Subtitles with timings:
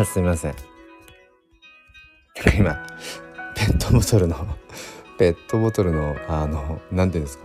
[0.00, 0.54] あすみません。
[2.58, 2.74] 今
[3.54, 4.34] ペットボトルの
[5.18, 7.44] ペットボトルのあの何て言うんですか？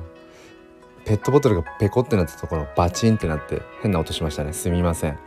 [1.03, 4.53] ペットボトルがペコってなったところバチンってなって変な音しましたね。
[4.53, 5.19] すみません。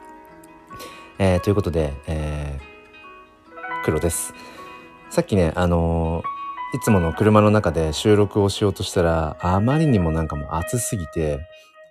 [1.19, 4.33] えー、ということで、えー、黒です。
[5.11, 11.41] さっきねあのー、いつもの車の中で収録をしようとしたらあまりにもなんかもう暑すぎて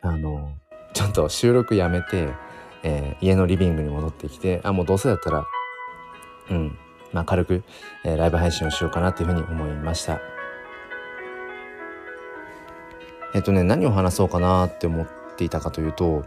[0.02, 0.52] あの
[0.94, 2.30] ちょっと収録やめて、
[2.84, 5.46] えー、家のリビングに戻ってきてあもうどうせだったら
[6.50, 6.78] うん
[7.14, 7.64] まあ軽く、
[8.04, 10.20] えー、ライブ配信をしようかなというふうに思いました
[13.34, 16.24] えっ、とね何を話そうかなって思っていたかというと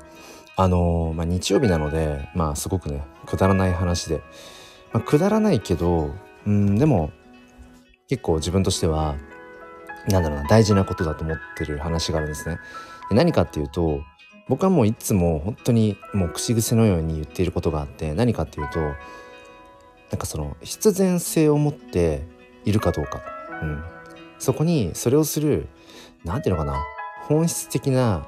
[0.56, 4.23] あのまあ、日曜日なのでまあすごくねくだらない話で、
[4.92, 6.14] まあ、くだらないけど
[6.46, 7.12] うんでも
[8.09, 9.16] 結構自分としては
[10.09, 12.59] なんだろうな大事なことだと思ってる話があるんですね。
[13.10, 14.02] 何かっていうと
[14.50, 22.24] 僕はもういつも本当にもう口癖のように言っていることがあって何かっていうとなんかその必然性を持って
[22.65, 23.23] いるかどうか、
[23.62, 23.84] うん、
[24.40, 25.68] そこにそれをする
[26.24, 26.84] 何て言うのかな
[27.28, 28.26] 本質的な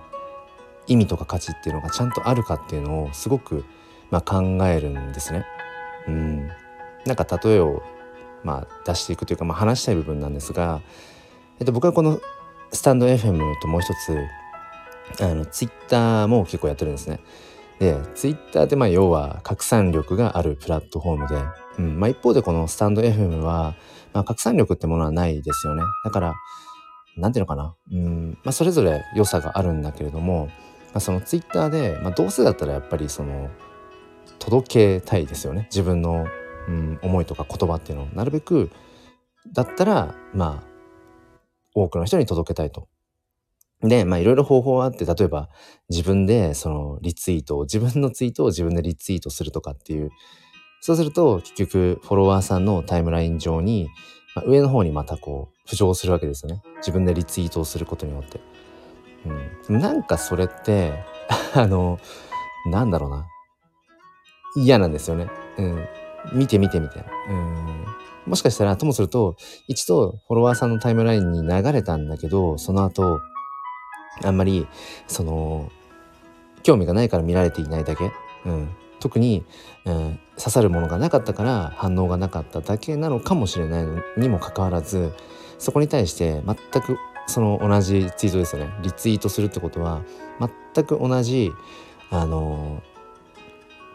[0.87, 3.65] 意味とか価値っていうのがちゃんとあるかっていうのをすごく、
[4.13, 5.45] まあ、考えるんですね。
[6.07, 6.49] うん、
[7.05, 7.83] なんか例えを、
[8.45, 10.83] まあ、出していくというか、まあ、話したい部分なんですが、
[11.59, 12.21] えっと、僕はこの
[12.71, 14.17] スタンド FM ともう一つ
[15.21, 17.21] あのツイッターも結構やってるんですね。
[17.79, 21.35] でツイッターってまあ要は拡散力があるプラットフォームで、
[21.79, 23.75] うんまあ、一方でこのスタンド FM は、
[24.13, 25.83] まあ、拡散力ってものはないですよね。
[26.05, 26.35] だから
[27.17, 30.53] なんていうのかな、うんまあ、それぞれ良さがあるんだけれども、ま
[30.95, 33.51] あ、そのツイッターで、まあ、どうせだったらやっぱりその
[34.39, 36.27] 届けたいですよね自分の、
[36.69, 38.71] うん、思いとか言葉っていうのをなるべく
[39.53, 40.73] だったらまあ
[41.75, 42.89] 多くの人に届けたいと。
[43.83, 45.49] で、まあいろいろ方法はあって、例えば
[45.89, 50.11] 自分でそのリツイートを、自分のツイートを自分でリツイートするとかっていう、
[50.81, 53.89] そうすると結局フォロワーさんのタイムライン上に、
[54.35, 56.63] まあ、上の方にまたこう浮上するわけですよね。
[56.79, 58.41] 自分でリツイートをすることによって。
[59.69, 60.93] うん、なんかそれって
[61.55, 62.01] あの
[62.67, 63.27] なんだろうな
[64.57, 65.29] 嫌なんですよね。
[65.59, 65.87] うん、
[66.33, 67.11] 見て見てみたいな。
[67.31, 67.73] うん
[68.27, 73.21] もしかしたらともすると一度フォロワーさんのタイムラインに流れたんだけどその後
[74.23, 74.67] あんまり
[75.07, 75.71] その
[76.63, 78.11] 興味がないから見られていないだけ、
[78.47, 79.45] うん、特に、
[79.85, 85.13] うん、刺さるものがなかったから反応がなかっただけなのかもしれないのにもかかわらず
[85.59, 88.73] そこに対して全くその同じツイートですよね。
[88.83, 90.03] リツイートするってことは
[90.75, 91.53] 全く同じ
[92.11, 92.83] あの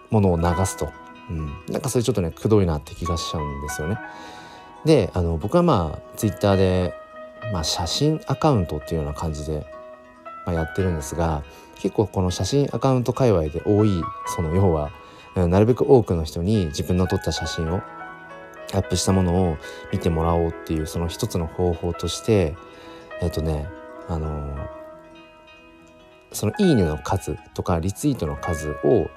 [0.09, 0.89] ものを流すと、
[1.29, 3.97] うん、なんかそれちょっとねくどいなって気がしちゃうんですよね。
[4.85, 6.93] であの僕はまあツイッターで、
[7.51, 9.65] まあ、写真アカウントっていうような感じで、
[10.47, 11.43] まあ、やってるんですが
[11.75, 14.91] 結構この写真アカウント界隈で多いその要は
[15.35, 17.81] なるべく多くの人に自分の撮った写真を
[18.73, 19.57] アップしたものを
[19.91, 22.55] 見てもらおうっていうその一つの方法として
[23.21, 23.67] えっ、とね
[24.07, 24.55] あの、
[26.31, 29.09] その「いいね」の数とかリツイートの数を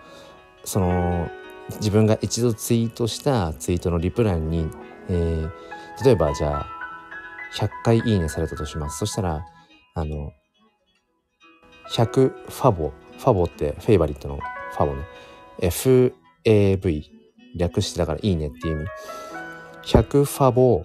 [0.65, 1.31] その
[1.77, 4.69] 自分が一度ツイートしたツイートのリプランに、
[5.09, 6.67] えー、例えばじゃあ
[7.55, 8.99] 100回いいねされたとします。
[8.99, 9.45] そしたら
[9.95, 10.33] あの
[11.93, 15.03] 100ファボファボってフェイバリットのファボね
[15.61, 17.05] FAV
[17.57, 18.89] 略してだからいいねっていう意味
[19.85, 20.85] 100ファボ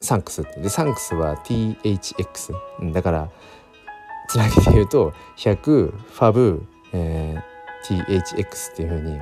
[0.00, 0.60] サンクスって。
[0.60, 2.52] で、サンクスは THX。
[2.92, 3.30] だから、
[4.28, 9.20] つなげて言うと、100ファブ、えー、THX っていうふうに、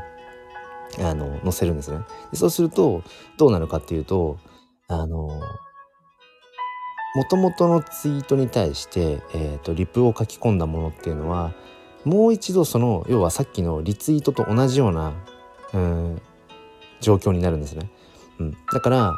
[1.04, 1.98] あの、載せるんですね。
[2.30, 3.02] でそうすると、
[3.36, 4.38] どうなるかっていうと、
[4.86, 5.28] あの、
[7.14, 11.54] もともとのツイートに対して、え、ー、と、リプを書き込んだものっていうのは、
[12.04, 15.14] もう一度その、要はさっきのリツイートと同じような、
[15.72, 16.22] うん、
[17.00, 17.90] 状況になるんですね。
[18.38, 18.56] うん。
[18.72, 19.14] だから、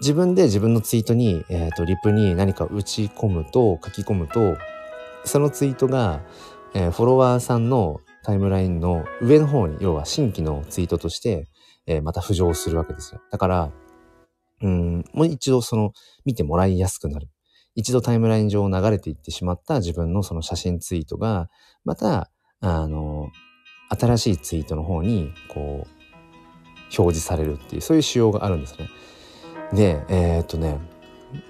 [0.00, 4.56] 自分で自分のツイートに、えーと、リプに何か打ち込むと書き込むと
[5.24, 6.22] そのツイートが、
[6.74, 11.48] えー、フォロワーさんのタイムラインの上の方に要は新規のツイートとして、
[11.86, 13.70] えー、また浮上するわけですよだから
[14.62, 15.04] うん。
[15.12, 15.92] もう一度その
[16.24, 17.28] 見てもらいやすくなる。
[17.74, 21.48] 一度タイムライン上流れていってしまった自分のその写真ツイートが
[21.84, 22.30] また
[22.60, 23.30] あの
[23.88, 26.00] 新しいツイートの方にこう
[26.98, 28.88] 表示されるっていうそういう仕様があるんですね。
[29.72, 30.78] でえー、っとね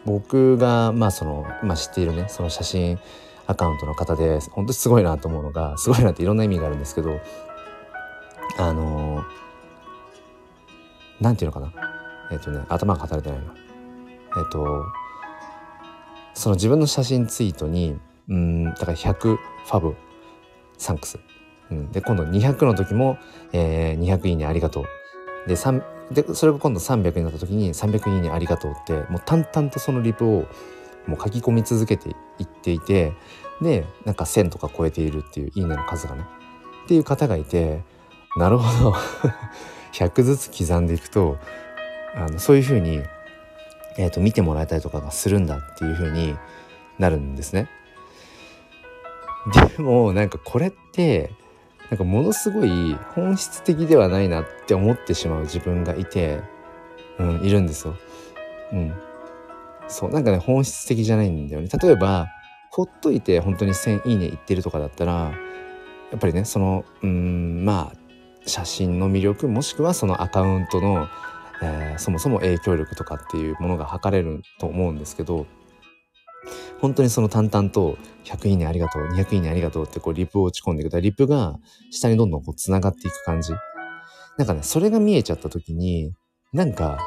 [0.05, 2.99] 僕がまあその今知っているねその写真
[3.47, 7.19] アカウントの方で本当にすごいなと思うのがすごいなっていろんな意味があるんですけど
[8.59, 9.25] あの
[11.21, 11.90] なんていうのかな。
[12.31, 13.55] えっ、とね頭が働いてないな
[14.38, 14.85] えっ、と
[16.35, 17.99] その自分の写真ツイートに
[18.29, 19.97] うんだから100ファブ
[20.79, 21.19] サンクス。
[21.71, 23.19] うん、で今度200の時も、
[23.53, 24.85] えー、200いいねありがとう。
[25.47, 25.55] で
[26.11, 30.47] でそれが今度300になった時に300いいねありがとうってもう淡々とそのリプを
[31.06, 33.12] もう書き込み続けていっていて
[33.62, 36.25] でなんか1,000とか超えているっていういいねの数がね。
[36.85, 37.82] っていう方がいて
[38.37, 38.97] なるほど。
[39.93, 41.37] 100ずつ刻んでいくと
[42.15, 43.03] あのそういうふうに、
[43.99, 46.37] えーと、見てもらえたりとかがするんだっていうふうに
[46.99, 47.69] なるんですね。
[49.77, 51.31] でもなんかこれって
[51.91, 56.41] なんかものすごい本質的ではないなって思ってしまう自分がいて、
[57.19, 57.97] うん、いるんですよ。
[58.73, 58.95] うん。
[59.89, 61.69] そうなんかね本質的じゃないんだよね。
[61.83, 62.29] 例えば
[62.71, 65.13] ほっといて本当に1,000いいねいってるとかだったら
[66.13, 68.01] やっぱりねそのうんまあ
[68.47, 71.09] 写真の魅力もしくはそのアカウントの、
[71.62, 75.47] えー、そもそも影響力とかっていうものが測れると思うんですけど
[76.81, 80.91] 本当にその淡々と100いいねありがとう200いいねありがとうってこうリプを打ち込んでいく。
[80.91, 81.59] とリプが
[81.91, 83.53] 下にどんどんこう繋がっていく感じ。
[84.39, 86.15] なんかねそれが見えちゃった時に
[86.53, 86.99] なんか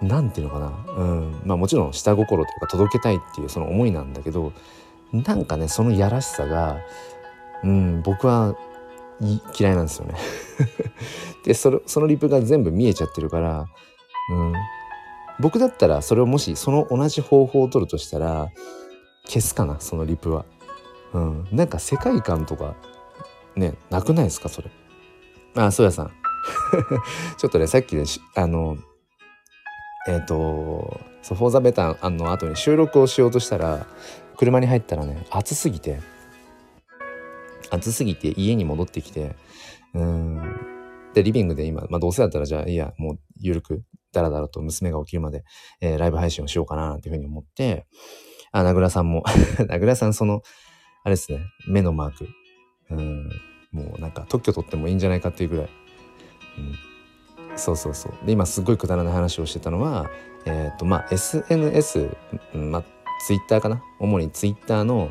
[0.00, 0.94] なんていうのかな。
[0.96, 1.42] うん。
[1.44, 4.52] まあもちろん下心というか届けたいっていうその思いなんだけど
[5.12, 6.78] なんかねそのやらしさが
[7.64, 8.54] うん僕は
[9.58, 10.14] 嫌いなんですよね
[11.44, 13.66] でそそのリプが全部見えちゃってるから、
[14.30, 14.52] うん、
[15.40, 18.50] 僕だったらそれをもしその同じ方法を取るとしたら
[19.26, 20.44] 消すかなそのリプは。
[21.12, 22.74] うん、なんか世界観とか
[23.54, 24.70] ねなくないですかそれ。
[25.54, 26.10] あそうやさん
[27.36, 28.04] ちょっとねさっきね
[28.34, 28.78] あの
[30.08, 33.86] えっ、ー、と「フォーザベター」の後に収録をしようとしたら
[34.38, 36.00] 車に入ったらね暑すぎて
[37.72, 39.34] 暑すぎて家に戻ってきて、
[39.94, 40.56] うん。
[41.14, 43.82] で、リビングで今、まあどうせだったらじゃあいや、もうゆるく、
[44.12, 45.44] だらだらと娘が起きるまで、
[45.80, 47.86] えー、ライブ配信をしようかな、なんていうふうに思って、
[48.52, 49.24] あ、名倉さんも
[49.68, 50.42] 名倉さんその、
[51.04, 52.28] あれですね、目のマーク。
[52.90, 53.30] うん。
[53.72, 55.68] もうなんか特許取ってもいいんじゃないかっていうぐらい。
[56.58, 56.60] う
[57.54, 57.58] ん。
[57.58, 58.26] そうそうそう。
[58.26, 60.10] で、今すっごいくだらない話をしてたのは、
[60.44, 62.10] えっ、ー、と、まあ SNS、
[62.54, 62.84] まあ
[63.26, 63.82] Twitter かな？
[63.98, 65.10] 主に Twitter の、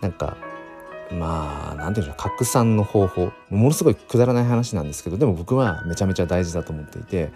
[0.00, 0.36] なんか、
[1.10, 7.30] まあ何て言うんでしょう拡散の方法ものすごいくだらない話なんですけどでも僕はめちゃめちゃ大事だと思っていて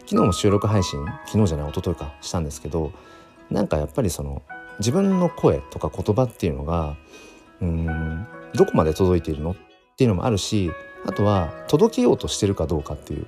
[0.00, 2.92] 昨日も収録配信昨日じゃない一昨日かしたんですけど
[3.50, 4.42] なんかやっぱりその
[4.78, 6.96] 自分の声とか言葉っていうのが
[7.60, 9.56] うんどこまで届いているのっ
[9.96, 10.70] ていうのもあるし
[11.06, 13.26] あとは届けようとしてるかどうかっていう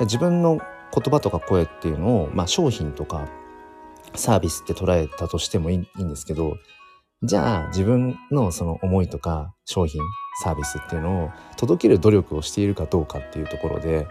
[0.00, 0.60] 自分の
[0.92, 3.28] 言葉とか声っていうのを、まあ、商品とか
[4.14, 6.56] サービスって捉えたとしてもいいんですけど
[7.22, 10.02] じゃあ自分のその思いとか商品
[10.42, 14.06] サービスっていうのを届ける努力をしているかどうかっていうところで、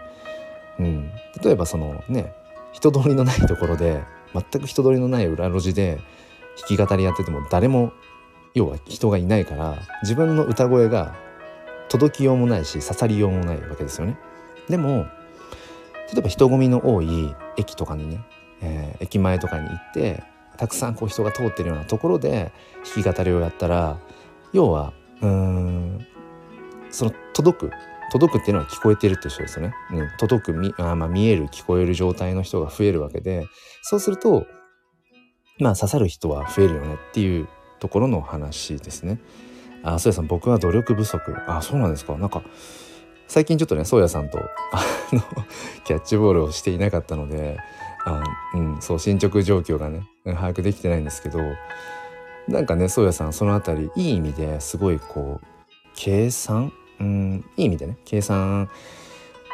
[0.80, 1.10] うん、
[1.42, 2.34] 例えばそのね
[2.72, 4.02] 人通りのないところで
[4.34, 6.00] 全く人通りのない裏路地で
[6.68, 7.92] 弾き語りやってても誰も
[8.54, 11.14] 要は人がいないから自分の歌声が
[11.88, 14.18] 届きようもないし刺さりようもないわけですよね。
[14.68, 15.06] でも
[16.12, 18.24] 例えば人混みの多い駅とかにね、
[18.60, 20.24] えー、駅前とかに行って
[20.56, 22.52] たくさんこう人が通ってるようなところで
[22.94, 23.98] 弾き語りをやったら
[24.52, 24.92] 要は
[25.22, 26.06] うん
[26.90, 27.70] その届く
[28.12, 29.74] 届くっていうのは聞こえてるって人ですよね。
[29.92, 33.46] うん、届くみあ、まあ、見える聞こえる状態の人が増えるわけで
[33.82, 34.46] そうすると
[35.58, 37.48] まあ刺さる人は増えるよねっていう
[37.80, 39.18] ところの話ですね。
[39.82, 41.34] あ、そうやさん僕は努力不足。
[41.46, 42.16] あ、そうなんですか。
[42.16, 42.42] なんか
[43.28, 45.20] 最近ちょっとね、そうやさんとあの
[45.84, 47.58] キャッチボールをしていなかったので
[48.04, 48.22] あ
[48.54, 50.02] うんそう進捗状況がね
[50.34, 51.38] 把握できてないんですけど
[52.48, 55.46] なんかね宗谷さんその辺りいい意味ですごいこう
[55.94, 56.72] 計算？
[57.00, 58.70] うんいい意味でね計算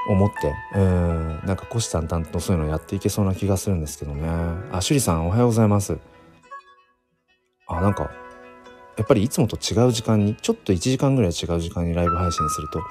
[0.09, 4.29] を持ってうんなんか虎視眈々とそういうのをやっていけそうな気がするんですけどね。
[4.29, 4.33] あ
[4.81, 5.99] 趣里さんおはようございます。
[7.67, 8.11] あなんか
[8.97, 12.83] やっぱりいつもと違う時間にちょっと1時間ぐらい違う時間にライブ配信すると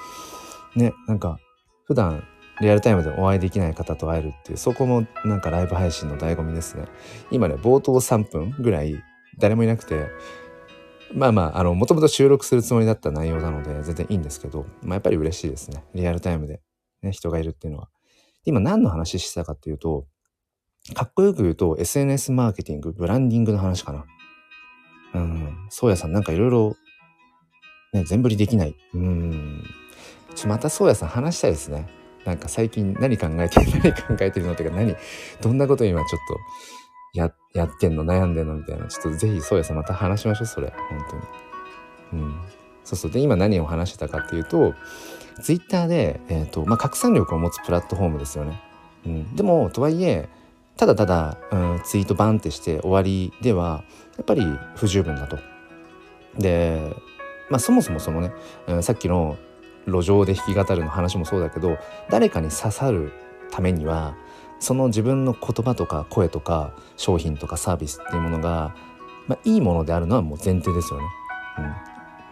[0.76, 1.38] ねなんか
[1.86, 2.24] 普段
[2.62, 6.86] リアルタイムでお会いできない方と会えるっていうそこもなんかライブ配信の醍醐味ですね。
[7.32, 9.04] 今ね冒頭3分ぐらい
[9.40, 10.08] 誰もいなくて
[11.14, 15.84] まあまああのもともと収録するつもりだった内容なので全然いいんですけど、まあ、やっぱり嬉しいですね。
[15.94, 16.62] リアルタイムで、
[17.02, 17.90] ね、人がいるっていうのは。
[18.46, 20.08] 今何の話してたかっていうと
[20.96, 24.06] かっこよく言うと SNS マーケティングブランディングの話かな。
[25.14, 25.68] うん。
[25.70, 26.76] そうやさんなんかいろいろ
[27.94, 28.76] ね全振りできない。
[28.94, 29.64] うん。
[30.36, 32.01] ちょまたそうやさん話したいですね。
[32.26, 34.96] なんか最近何考えてる何考えてるのっていうか何
[35.42, 36.38] どんなこと今ちょっと
[37.14, 38.88] ややってんの悩んでんのみたいな。
[38.88, 40.74] ちょっとぜひそうやさまた話しましょうそれ。
[40.90, 41.06] 本
[42.12, 42.24] 当に。
[42.24, 42.42] うん。
[42.84, 43.12] そうそう。
[43.12, 44.74] で今何を話してたかっていうと
[45.42, 48.62] ツイッターで、えーとまあ、拡散力を持つプラットフォームですよね、
[49.06, 50.30] うん、でもとはいえ
[50.78, 53.84] ただただ、うん、ツイートバンってして終わりでは
[54.18, 55.38] やっぱり不十分だと。
[56.38, 56.96] で
[57.50, 58.32] まあそもそもそのね、
[58.68, 59.38] うん、さっきの
[59.88, 61.78] 路上で弾き語るの話もそうだけど
[62.10, 63.12] 誰かに刺さる
[63.52, 64.16] ためには
[64.60, 68.76] その自分の言葉とか声とか商品とかサービスっていうものが、
[69.28, 71.06] まあ、いいものであるのはもう前提ですよね。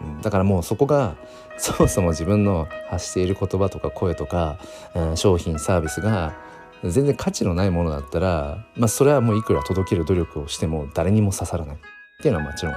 [0.01, 1.15] うん、だからもうそこが
[1.58, 4.60] そもそも自分の発している言葉とか声とか、
[4.96, 6.36] うん、商品サービスが
[6.84, 11.79] 全然価値のないものだったら、まあ、それはもういくら届ける努力をしても誰にも刺さらないっ
[12.22, 12.75] ていうのはもちろん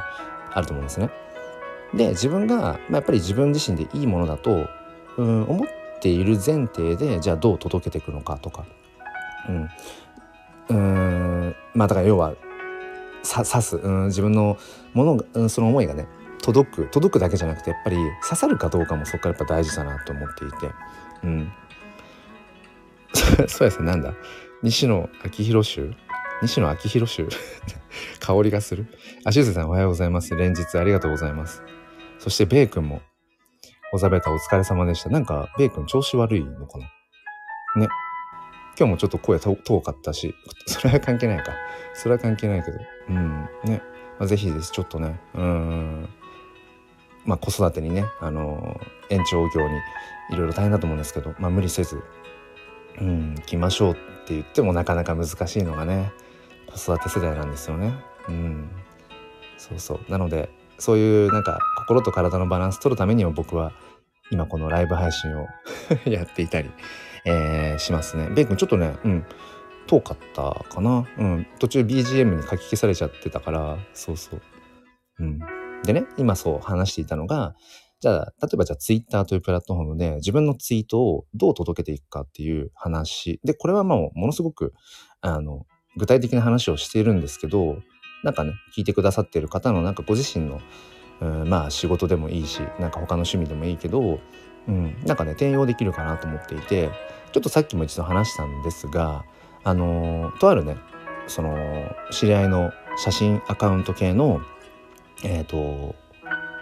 [0.51, 1.11] あると思うんですね。
[1.95, 4.69] で自分が、まあ、やっぱり自分自身でいいものだと、
[5.19, 5.69] うん、思っ
[6.01, 8.65] ている前提でじゃあどう届けていくのかとか、
[9.49, 9.69] うん、
[10.69, 10.75] う
[11.49, 12.35] んまあだから要は
[13.23, 14.57] 刺す、うん、自分の
[14.95, 16.07] もの、うん、その思いがね
[16.43, 20.71] 届く届くだけじゃなくてやっぱり刺さるかどうかもそこからやっぱ大事だなと思っていて、
[21.25, 21.53] うん、
[23.49, 23.87] そうですね。
[23.87, 24.15] なんだ。
[24.63, 25.95] 西野昭弘集
[26.43, 27.29] 西野昭弘集
[28.21, 28.87] 香りがする。
[29.25, 30.35] あしゅうせさんおはようございます。
[30.35, 31.63] 連日ありがとうございます。
[32.23, 33.03] そしてベイ君も
[33.93, 35.11] おざべたお疲れ様でした。
[35.11, 36.85] なんかベイ君調子悪いのかな？
[37.81, 37.89] ね。
[38.79, 40.33] 今日もちょっと声遠かったし
[40.67, 41.53] それは関係ないか。
[41.95, 42.79] それは関係ないけど。
[43.09, 43.49] うん。
[43.65, 43.83] ね、
[44.21, 44.71] まあ、ぜひです。
[44.71, 45.19] ちょっとね。
[45.35, 46.09] うん。
[47.25, 49.77] まあ子育てにねあの延長業に
[50.31, 52.03] いろいろ大変だと思うんですけどまあ無理せず
[53.01, 53.95] うん来ましょうっ
[54.27, 56.13] て言ってもなかなか難しいのがね
[56.67, 57.93] 子育て世代なんですよね。
[58.29, 58.71] うん、
[59.59, 60.01] そうそう。
[60.11, 60.49] なので
[60.79, 63.73] そういうなんか心と体のバランス取るためにも僕は
[64.31, 65.47] 今このライブ配信を
[66.07, 66.71] やっていたり、
[67.25, 68.29] えー、しますね。
[68.31, 69.25] ベイ君ちょっとね、うん、
[69.87, 71.07] 遠かったかな？
[71.19, 74.41] うん、途中 BGM に書き消されちゃってたからそうそう。
[75.19, 75.41] うん、
[75.85, 77.55] でね今そう話していたのが
[78.01, 84.73] じゃあ例えばじゃあ Twitter というプラットフォームで自分のツイートをどう届けていくかっていう話でこれはもうものすごく
[85.21, 87.77] あの具体的な話をしているんですけど
[88.25, 90.61] なんかね聞いてくださっている方のなんかご自身の、
[91.23, 94.19] うん、まあ仕事でもいいしなんか他の趣味でもいいけど、
[94.69, 96.91] うん、なんかね転用できるかなと思っていて
[97.33, 99.25] ちょっとさっきも一度話したんですが
[99.63, 100.77] あのとあるね
[101.29, 101.57] その
[102.11, 104.41] 知り合いの写真アカウント系の
[105.23, 105.95] えっ、ー、と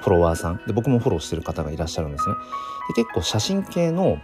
[0.03, 2.35] フォロワーさんで僕もフォローしてる方がいらっしゃるんですね。
[2.95, 4.19] で結構写真系の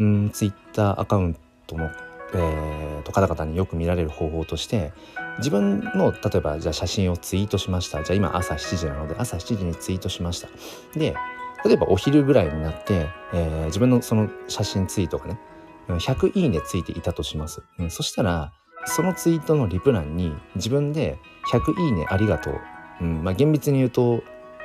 [0.00, 1.90] うんツイッターアカウントの
[2.34, 4.92] えー、と方々によく見られる方法として
[5.38, 8.02] 自分の例えばじゃあ写真をツイートしました。
[8.02, 10.48] じゃあ今朝7時なので朝7時にツイートしました。
[10.94, 11.14] で
[11.64, 15.38] 例えばお昼ぐらいになって、えー、自分のその写真ツイートがね
[15.88, 18.52] 100いいねついていたとします、うん、そしたら
[18.84, 21.18] そのツイートのリプ欄に自分で
[21.52, 22.60] 100いいねありがとう、
[23.00, 24.22] うんまあ、厳密に言うと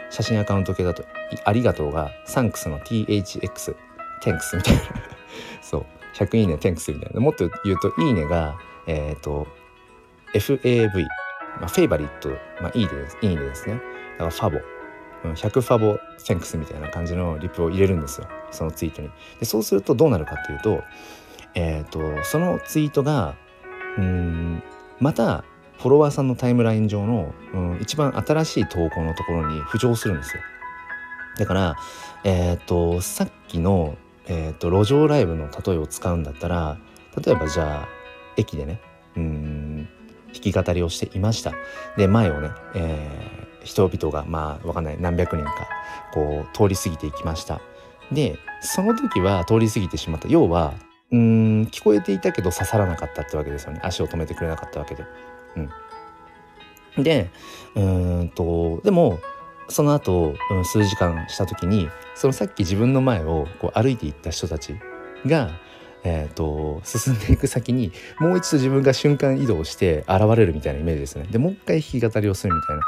[0.10, 1.04] 写真アカウント系だと
[1.46, 3.76] ありがとうがサンクスの THX
[4.22, 4.82] テンクスみたいな。
[5.62, 5.86] そう。
[6.16, 7.20] 100いいね、テンクスみたいな。
[7.20, 9.48] もっと言うと、いいねが、えっ、ー、と、
[10.34, 11.06] FAV、
[11.60, 12.30] まあ、フェイバリット、
[12.62, 13.18] まあ、いいねです。
[13.22, 13.76] いいねですね。
[13.76, 13.80] だ
[14.20, 14.60] からファボ。
[15.24, 18.28] 100ファボセンクスみたいな感じのリプを入れるんですよ。
[18.50, 19.10] そのツイートに。
[19.40, 20.84] で、そうするとどうなるかっていうと、
[21.54, 23.36] えっ、ー、と、そのツイートが、
[23.98, 24.64] うん、
[25.00, 25.44] また、
[25.78, 30.44] フォロワーさんのタイムライン上の、うん、一番新しい投稿のところに浮上するんですよ。
[31.38, 31.76] だから、
[32.24, 33.98] えっ、ー、と、さっきの
[34.34, 36.78] えーと、路上ライブの例えを使うんだったら
[37.22, 37.90] 例えばじゃあ
[38.38, 38.80] 駅でね
[39.18, 39.90] うん
[40.34, 41.52] 弾き語りをしていました。
[41.98, 45.68] で前をね、えー、人々がまあわかんない何百人か
[46.14, 47.60] こう通り過ぎていきました。
[48.14, 50.30] でその時は通り過ぎてしまった。
[50.30, 50.76] 要は
[51.12, 53.82] うん聞こえていたけど刺さらなかったってわけですよね。
[53.84, 55.04] 足を止めてくれなかったわけで。
[56.96, 57.30] うん、で
[57.76, 59.20] うんとでも
[59.72, 64.76] その後、うん、数時間した時にそのさっき自分の前をこう歩いていった人たち
[65.26, 65.50] が、
[66.04, 71.28] えーと、進んでいく先にもう一度自分が瞬間移動して現れるみたいなイメージですね。
[71.32, 72.82] でもう一回弾き語りをするみたいな。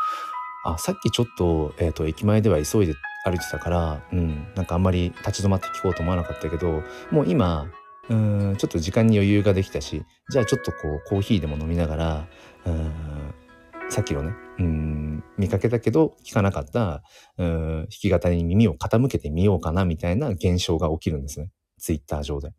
[0.66, 2.94] あさっきちょっと,、えーと、駅前では急いで
[3.26, 7.68] 歩いてたから、うん、なんかあんまり立ち止まって聞こうと思わなかったけどもう今
[8.10, 12.28] うんちょっと時間に余裕ができたしじゃあちょっとこうコーヒーでも飲みながら
[12.66, 12.92] うん
[13.90, 17.02] さっきのね、うん、見かけたけど聞かなかった、
[17.38, 21.50] うん、弾き語りに耳を傾けてみようかなみたいな現象が起きるんですね。
[21.80, 22.54] ツイッター上で。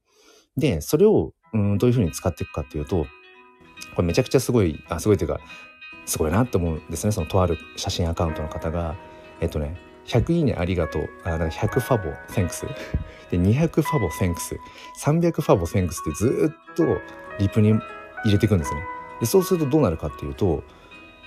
[0.56, 3.06] で、それを、うん、どういうふうに使っていくかっていうと、
[3.94, 5.40] これめちゃくちゃすごい、あ、すごいというか、
[6.06, 7.12] すごいなって思うんですね。
[7.12, 8.96] そのとある写真アカウントの方が、
[9.40, 11.08] えっとね、100いいねありがとう。
[11.24, 12.66] あ、100ファボ、Thanks。
[13.30, 14.56] で、200ファボ、Thanks。
[15.02, 16.84] 300ファボ、Thanks ってずっと
[17.38, 17.72] リプに
[18.24, 18.82] 入れていくんですね。
[19.20, 20.62] で、そうするとどうなるかっていうと、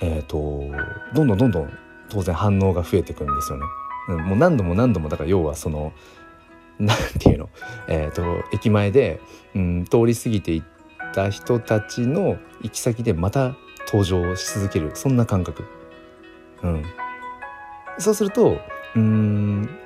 [0.01, 0.63] え、ー、と
[1.13, 1.77] どんどんどんどん
[2.09, 3.65] 当然反応が増えてくるんですよね。
[4.23, 5.91] もう何度も何度もだから要はその
[6.79, 7.49] 何て言うの、
[7.87, 9.19] えーと、駅前で、
[9.55, 10.63] うん、通り過ぎていっ
[11.13, 13.55] た人たちの行き先でまた
[13.87, 15.65] 登場し続けるそんな感覚。
[16.63, 16.83] うん、
[17.97, 18.59] そうすると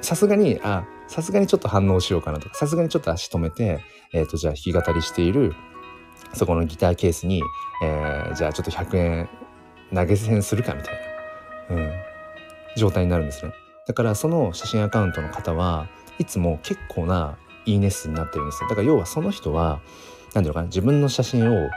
[0.01, 3.81] さすがにあさすがにちょっと反応しようかなとかさすがにちょっと足止めて、
[4.13, 5.53] えー、とじゃあ弾き語りしている
[6.33, 7.41] そこのギターケースに、
[7.83, 9.29] えー、じゃあちょっと100円
[9.93, 10.93] 投げ銭するかみたい
[11.69, 11.91] な、うん、
[12.77, 13.53] 状態になるんですね。
[13.87, 15.87] だからその写真アカウントの方は
[16.19, 18.69] いつも結構ないいね数になってるんですよ。
[18.69, 19.81] だから要はその人は
[20.33, 21.69] 何ていうのかな自分の写真を、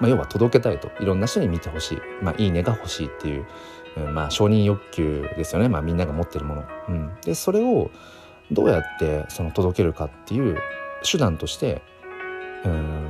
[0.00, 3.46] まあ、要は届けたいといろんな人に見てほしい、まあ、いいねが欲しいっていう、
[3.96, 6.64] うん、まあ承認欲求ですよね、まあ、みんなが持ってるもの。
[6.88, 7.90] うん、でそれを
[8.50, 10.58] どうやってその届けるかっていう
[11.02, 11.82] 手段として
[12.64, 13.08] うん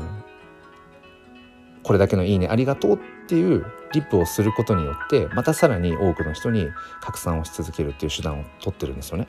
[1.82, 2.98] これだけのいいねありがとうっ
[3.28, 6.68] ていうリップをすることによってまたさらに多くの人に
[7.00, 9.28] 拡散をし続けるっていう手段を取ってるんですよね。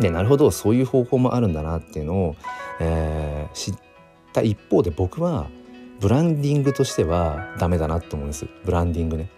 [0.00, 2.36] でなるほどそういう方法もあるんだなっていうのを、
[2.80, 3.74] えー、知っ
[4.32, 5.48] た一方で僕は
[6.00, 9.30] ブランディングとしてはダメだなって思うんですブランディングね。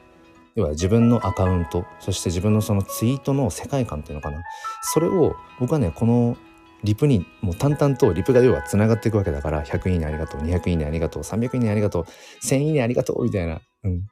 [0.54, 4.42] 要は自分のアカウントそして自分のそのツイートの世界観っていうのかな
[4.82, 6.36] それを僕はねこの
[6.84, 12.06] リプにもう淡々とリプが要はつながっていくわけだから100いいねありがとう200いいねありがとう300いいねありがとう
[12.44, 14.06] 1000いいねありがとうみたいな、うん、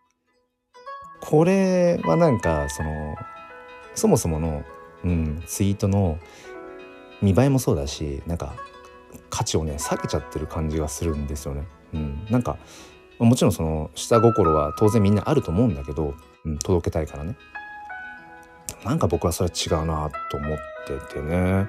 [1.22, 3.16] これはなんかその
[3.94, 4.64] そもそもの、
[5.04, 6.18] うん、ツイートの
[7.22, 8.54] 見栄えもそうだしなんか
[9.30, 11.64] 価値をね下げちゃってる感じがするんですよね。
[11.94, 12.58] うん、なんか
[13.20, 16.14] もちろんその下心は当然みんなあると思うんだけど、
[16.44, 17.36] うん、届けたいからね。
[18.84, 20.58] なんか僕はそれは違うなと思っ
[21.08, 21.68] ててね。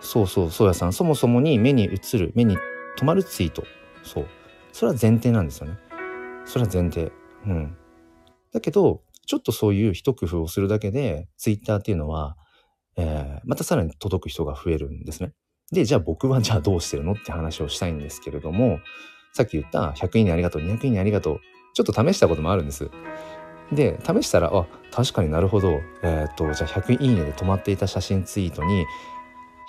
[0.00, 0.94] そうそうそうやさん。
[0.94, 2.56] そもそもに目に映る目に
[2.96, 3.64] 留まるツイート。
[4.02, 4.26] そう。
[4.72, 5.78] それは前提なんですよね。
[6.46, 7.12] それは前提。
[7.46, 7.76] うん。
[8.52, 12.36] だけどちょっとそういう一工夫をするだけでツイッターっていうのは、
[12.96, 15.32] えー、またさらに届く人が増えるんですね。
[15.70, 17.12] でじゃあ僕は じゃあどうしてるの？
[17.12, 18.80] って話をしたいんですけれども
[19.34, 21.40] さっき言った100いいねありがとう200いいねありがとう
[21.74, 22.90] ちょっと試したこともあるんです。
[23.70, 28.86] で試したらあ確かになるほどえっ、とじゃあ100いいねで止まっていた写真ツイートに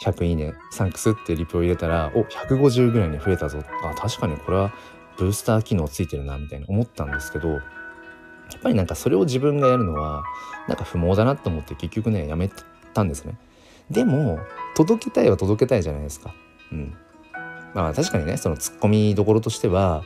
[0.01, 3.59] 100いいねサンクスってリプを入れたらお150ぐらいに増えたぞ。
[3.83, 4.71] あ確かにこれは
[5.17, 7.59] ブースター機能ついてるなみたいな思ったんですけど
[8.51, 10.23] やっぱりなんかそれを自分がやるのは
[10.67, 12.49] なんか不毛だなと思って結局ねやめ
[12.93, 13.37] たんですね。
[13.89, 14.39] でも
[14.75, 16.33] 届けたいは届けたいじゃないですか。
[16.71, 16.93] うん。
[17.73, 20.03] まあ確かにねそのツッコミどころとしては、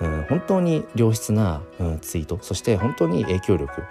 [0.00, 3.84] うん、本当に良質な、うん、ツイートそして本当に影響力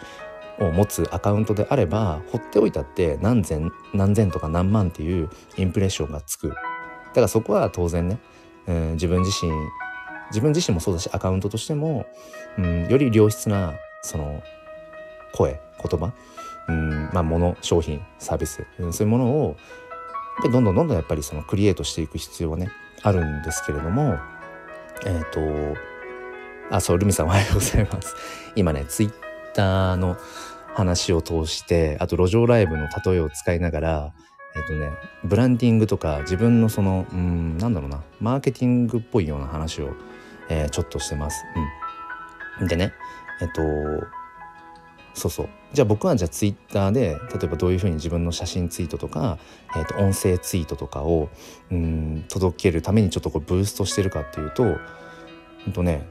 [0.59, 6.49] を持つアカウントであれば放っておいたって何千何千とか何万っていうインプレッションがつく。
[6.49, 8.19] だからそこは当然ね、
[8.67, 9.51] うん、自分自身
[10.29, 12.05] 自分自身もそうだしアカウントとしても、
[12.57, 13.73] うん、より良質な
[14.05, 14.43] その
[15.33, 16.13] 声言葉、
[16.69, 19.57] うんまあ、物商品サービス、うん、そういうものを
[20.43, 22.69] どんどんどんどんやっぱりそのクリエイトしていく必要はね
[23.03, 24.17] あるんですけれども
[25.05, 25.79] えっ、ー、と
[26.71, 28.15] あそうルミさんおはようございます。
[28.55, 29.13] 今ねツイッ
[29.53, 30.17] ターの
[30.73, 34.13] 話を通してあと路上ライブの例えを使いながら
[34.55, 34.91] えっ、ー、とね
[35.23, 39.93] ブランディングとか自分のそのうんなんだろうなマーケティングっぽいような話を、
[40.49, 41.43] えー、ちょっとしてます。
[42.59, 42.93] うん、でね
[43.41, 43.61] えっ、と
[45.13, 45.49] そうそう。
[45.73, 49.37] じゃあ僕はじゃあツイッターで例えばどういうふうに自分の写真ツイートとか、
[49.75, 51.29] えー、と音声ツイートとかを
[51.71, 56.09] うん届けるためにちょっとこうブーストしてるかっていうと,、うんとね、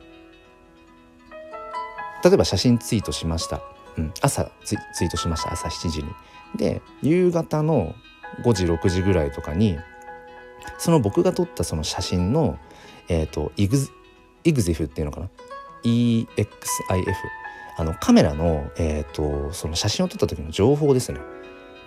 [2.24, 3.62] 例えば写真ツイートしました、
[3.96, 5.52] うん、朝ツイートしました。
[5.52, 6.08] 朝7時に。
[6.56, 7.94] で夕方の
[8.44, 9.78] 5時6時ぐらいとかに
[10.78, 12.58] その僕が撮ったその写真の、
[13.08, 13.76] えーと、イグ
[14.44, 15.28] イグゼフっていうのかな？
[15.84, 17.14] EXIF
[17.76, 21.20] あのカメラの,、えーと、その写真を撮った時の情報ですね。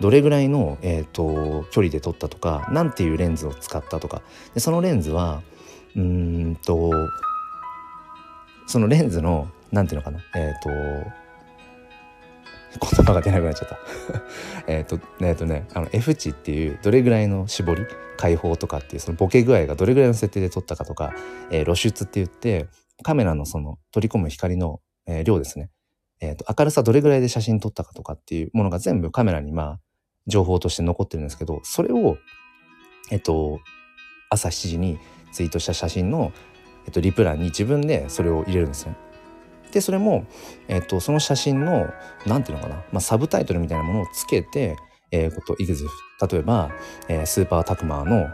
[0.00, 4.22] どれぐらいの、えーと、距離で撮ったとか何ていうレンズを使ったとか。
[4.54, 5.42] でそのレンズは
[5.96, 6.92] うんと
[8.66, 10.68] そのレンズの何ていうのかなえっ、ー、と
[12.96, 13.78] 言葉が出なくなっちゃった。
[14.68, 17.86] えっとえっとねあの F 値っていうどれぐらいの絞り
[18.18, 21.14] 開放とかっていうそのボケ具合がどれぐらいの設定で撮ったかとか、
[21.50, 22.66] えー、露出って言って
[23.02, 25.70] カメラのその取り込む光の、えー、量ですね
[26.20, 29.80] えーと、明るさどれぐらいで写真撮ったかとかっていうものが全部カメラにまあ
[30.26, 32.18] 情報として残ってるんですけどそれを
[33.12, 33.60] えっ、ー、と
[34.30, 34.98] 朝7時に
[35.30, 36.32] ツイートした写真の、
[36.86, 38.96] えっ、ー、と、リプランに自分でそれを入れるんですね。
[39.72, 40.26] でそれも、
[40.68, 41.86] えっ、と、その写真の
[42.26, 44.76] 何ていうのかな、まあ、サブタイトルみたいなものをつけて
[45.10, 45.86] えー、ことイグズ
[46.30, 46.70] 例えば、
[47.08, 48.28] えー、スーパータクマーの、え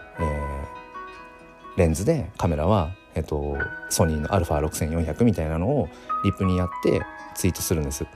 [1.76, 3.56] ー、レンズでカメラは、えーと、
[3.90, 5.88] ソニーの α6400 みたいなのを
[6.24, 7.02] リップにやって
[7.34, 8.06] ツイートするんです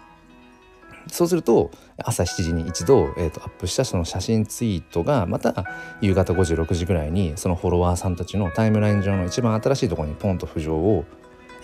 [1.11, 5.65] そうすると朝7時に一度、えーと、アップしたその写真ツイートがまた
[6.01, 11.05] 夕方5時6時ぐらいにそのフォロワーさんたちのタイムライン上の一番新しいところにポンと浮上を、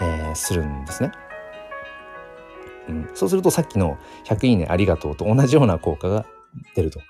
[0.00, 1.12] えー、するんですね。
[2.88, 3.96] うん、そうするとさっきの
[4.28, 6.26] 「100いいねありがとう」と同じような効果が
[6.74, 7.00] 出ると。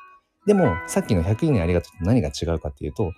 [0.47, 3.13] でもさっきの100いいねありがとうと何が違うかっていうと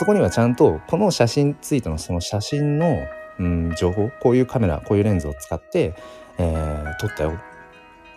[0.00, 3.06] そこにはちゃんとこの写真ツイートのその写真の、
[3.38, 5.94] うん、情報こういうカメラこういうレンズを使って、
[6.38, 7.38] えー、撮ったよ、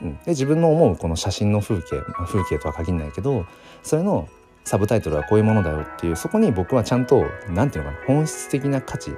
[0.02, 3.46] うん、で自分の思うこの写真の風景風景とは限らないけど
[3.84, 4.30] それの
[4.64, 9.12] サブタイトルはこういうものだよっていうそこに僕はちゃんと何て言うのかな本質的な価値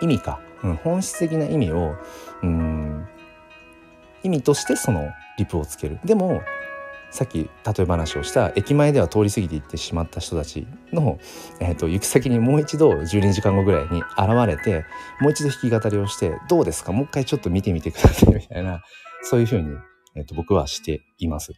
[0.00, 1.96] 意味か、うん、本質的な意味を
[2.44, 3.08] うん
[4.22, 5.98] 意味としてそのリプをつける。
[6.04, 6.40] でも
[7.14, 7.48] さっき例
[7.78, 11.20] え話をした駅前では通り過ぎていってしまった人たちの、
[11.60, 14.84] えーと、行く先にもう一度12時間後ぐらいに現れて
[15.20, 16.90] もう一度弾き語りをして「どうですか？
[16.90, 18.82] もう一回ちょっと見てみてください」みたいな
[19.22, 19.76] そういうふうに、
[20.16, 21.52] えーと、僕はしています。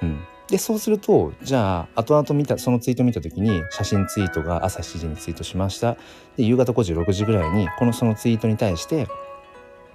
[0.00, 5.98] うん、でそうするとじゃあ後々見たそのツイート見た時に写真ツイートが朝7時にツイートしました。
[6.38, 9.08] で夕方5時6時ぐらいにこのそのツイートに対して、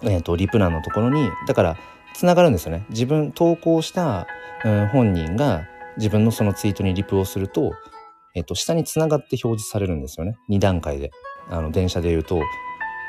[0.04, 1.78] えーとリプ欄のところにだから
[2.18, 2.86] つながるんですよね。
[2.90, 4.28] 自分投稿した、
[4.64, 7.74] うん、本人が自分のそのツイートにリプをすると、
[8.36, 10.38] えっと、下につながって表示されるんですよね。
[10.50, 11.12] 2段階で。
[11.50, 12.42] あの電車で言うと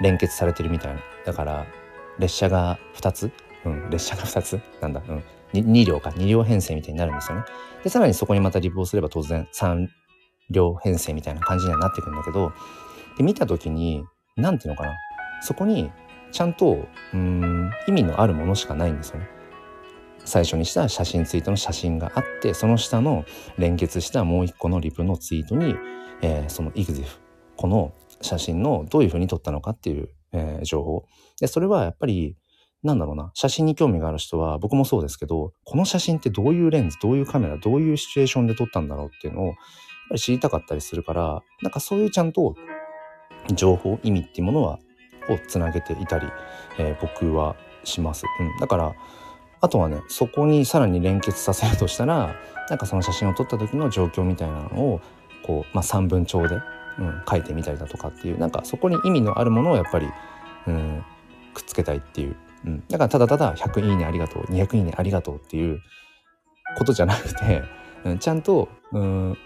[0.03, 1.01] 連結されてるみたいな。
[1.25, 1.67] だから
[2.19, 3.31] 列車が2つ、
[3.65, 4.61] うん、列車が2つ？
[4.81, 6.11] なんだ、うん、2, 両か。
[6.11, 7.45] 2両編成みたいになるんですよね。
[7.83, 9.89] でさらにそこにまたリプをすれば当然3
[10.51, 12.53] 両編成みたいな感じにはなってくるんだけど
[13.17, 14.05] で見た時に
[14.37, 14.93] 何ていうのかな。
[15.43, 15.91] そこに
[16.37, 19.29] ちゃんとうん意味のあるものしかないんですよね。
[20.27, 23.25] 最初にした写真ツイートの写真があってその下の
[23.57, 25.77] 連結したもう一個のリプのツイートに、
[26.21, 27.21] えー、そのイグゼフ
[27.57, 31.07] この写真のどういうふうに撮ったのかっていう、えー、情報
[31.41, 32.37] でそれはやっぱり
[32.83, 39.55] なんだろうな写真に興味がある人は僕もそうですけどこの写真ってどういうレンズどういうカメラどういうシチュエーションで撮ったんだろうっていうのをやっ
[40.11, 42.57] ぱり知りたかったりするからなんかそういうちゃんと
[43.55, 44.79] 情報意味っていうものは
[45.29, 46.27] をつなげていたり、
[46.79, 48.25] えー、僕はします。
[48.41, 48.95] うん、だから
[49.61, 52.35] あとはねそこにさらに連結させるとしたら
[52.69, 55.01] なんかその写真を撮った時の状況みたいなのを
[55.45, 56.57] こう、まあ、3分帳で、
[56.99, 60.09] うん、書いてみたりだとかっていうなんかそこに意味のあるものをやっぱり、
[60.67, 61.05] うん、
[61.55, 65.81] くっつけたいっていう、うん、だからただただ100いいねありがとう200いいねありがとうっていう
[66.77, 67.63] ことじゃなくて、
[68.05, 69.37] うん、ちゃんと、うん、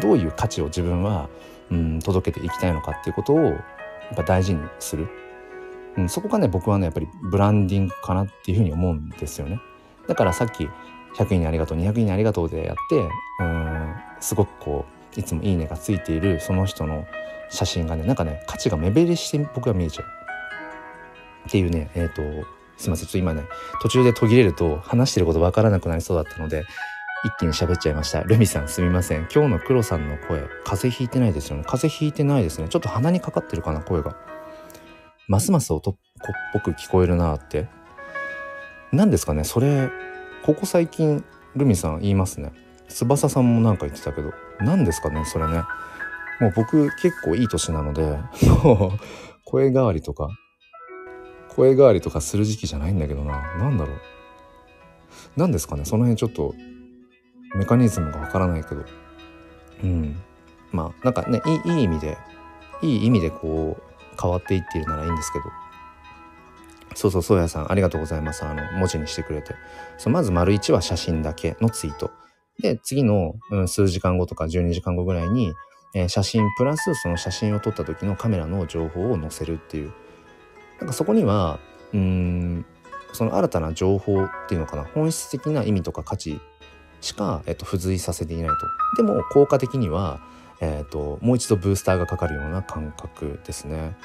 [0.00, 1.28] どういう価値を自分は、
[1.70, 3.52] うん、届けていきたいのかっていうことを
[4.12, 5.08] っぱ大事にする、
[5.96, 9.60] うん、そこがね僕はねやっぱりブランディングかなっていうふうに思うんですよね。
[10.06, 10.68] だからさっき
[11.16, 13.08] 100いいねありがとう200いいねありがとうでやって
[13.40, 14.84] うんすごくこ
[15.16, 17.06] ういつもいいねがついているその人の
[17.50, 20.06] 写真がねなんかね価値が目減りして僕は見えちゃう。
[21.48, 22.46] っていうねえっ、ー、と
[22.76, 23.44] すいませんちょっと今ね
[23.82, 26.64] 途中で途切れると話してることわからなくなりそうだったので
[27.22, 28.22] 一気に喋っちゃいました。
[28.22, 29.28] ルミさんすみません。
[29.32, 31.64] 今日の黒さんの声、風邪ひいてないですよね。
[31.64, 32.68] 風邪ひいてないですね。
[32.68, 34.16] ちょっと鼻にかかってるかな、声が。
[35.28, 35.98] ますます男っ
[36.54, 37.68] ぽく聞こえるなって。
[38.90, 39.90] 何ですかね、それ、
[40.44, 41.22] ここ最近、
[41.54, 42.52] ルミさん言いますね。
[42.88, 45.62] 翼さんもなんか言ってたけど、何ですかね、それね。
[46.40, 48.02] もう僕結構いい年なので、
[48.64, 48.98] もう
[49.44, 50.30] 声変わりとか、
[51.50, 53.42] 声変わりとかする時期じゃないんだけどな。
[53.58, 53.96] 何だろう。
[55.36, 56.54] 何ですかね、その辺ちょっと
[57.54, 58.84] メカニズムがわからないけど。
[59.82, 60.16] うん。
[60.72, 62.16] まあなんかねいいいい意味で
[62.82, 63.82] いい意味でこう
[64.20, 65.44] 変わっていっているならいいんですけど。
[66.94, 68.44] そうそうそうやさんありがとうございます。
[68.44, 69.54] あの文字にしてくれて。
[69.98, 72.10] そうまず丸1は写真だけのツイート。
[72.60, 75.54] で次の、うん、数時間後とか12時間後ぐらいに、
[75.94, 79.92] えー、写真プラスその写真を撮った時のカメラの情報を載せるっていう。
[80.78, 81.58] なんかそこには
[81.92, 82.64] うん
[83.12, 84.84] その新たな情報っていうのかな。
[84.84, 86.40] 本質的な意味とか価値
[87.00, 88.56] しか、えっと、付随させていないと。
[88.96, 90.20] でも効果的には、
[90.60, 93.96] えっと、もう一度ブースターがかかるような感覚ですね。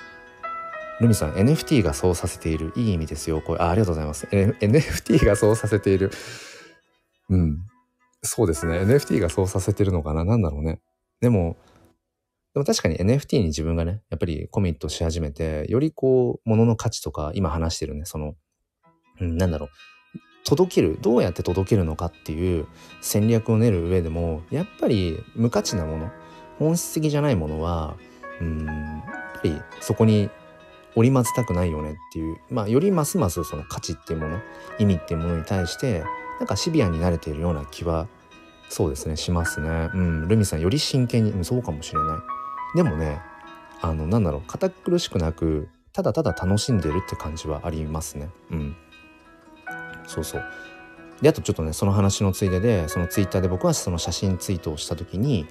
[1.01, 2.71] ルミさん NFT がそうさせている。
[2.75, 3.41] いい意味ですよ。
[3.41, 6.11] これあありがとうございます、N、NFT がそうさせている。
[7.29, 7.57] うん。
[8.21, 8.79] そうですね。
[8.79, 10.23] NFT がそうさせてるのかな？
[10.23, 10.79] 何だろうね。
[11.19, 11.57] でも
[12.53, 18.05] でも確かに NFT に自分がねやっぱりコミットし始めてよりこう物の価値とか今話してるね。
[18.05, 18.35] その、
[19.19, 19.69] うん、なんだろう。
[20.45, 22.67] 届けるどうやって届けるのかっていう
[23.01, 26.11] 戦略を練る上でもやっぱり無価値なもの
[26.59, 27.97] 本質的じゃないものは
[28.39, 29.03] うんや
[29.37, 30.29] っぱりそこに
[30.95, 34.39] 織り交ぜたくないよねっていうまあよりますますその価値っていうもの
[34.79, 36.03] 意味っていうものに対して
[36.39, 38.07] なんかシビアに慣れているような気は
[38.69, 39.89] そうですねしますね。
[39.93, 42.77] うんルミさんより真剣に、うん、そうかもしれない。
[42.77, 43.21] でもね
[43.81, 48.29] あのなんだろう堅苦しくなくただただ楽しんでるって感じはありますね。
[48.51, 48.75] うん。
[50.07, 50.43] そうそう。
[51.21, 55.47] であとちょっとねその話のついででそのツイッターで僕はその写真ツイートをした時に、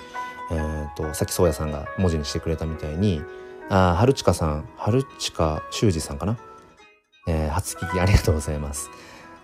[0.51, 3.23] えーと、さっき宗谷さんが文字にしてくれたみたいに
[3.71, 6.37] あ春近さん春近修二さんかな、
[7.27, 8.90] えー、初聞きありがとうございます。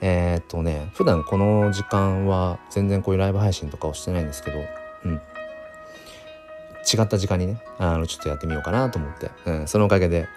[0.02, 4.58] えー、っとね普段この時間は全然こういうライブ配信とかをしてないんですけど、
[5.04, 10.28] うん、違った時間にねあのちょっとやってみようかなと思って、うん、そのおかげで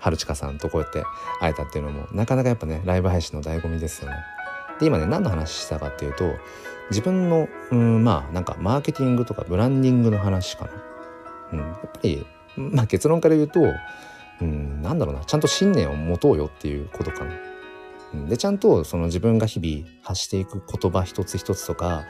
[0.00, 1.02] 春近さんとこうやって
[1.40, 4.16] 会えたっていうのもなかなかやっぱねライブ配信の醍醐味ですよね。
[4.80, 6.34] で今ね何の話したかっていうと
[6.90, 10.70] 自分のうんまあなんかマーケティングとかブランディングの話かな。
[11.52, 13.60] うん、やっぱりまあ結論から言うと
[14.40, 17.32] うんなんだろうなちゃんと信念を持とうよっていうことかな。
[18.28, 22.04] でちゃんとその自分が日々発していく言葉一つ一つとか、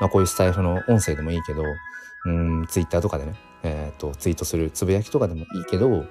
[0.00, 1.62] まあ、こういうスタイフの音声でもいいけど
[2.26, 6.06] うんツイッターとかでね、えーと、ツイートするつぶやきとかでもいいけど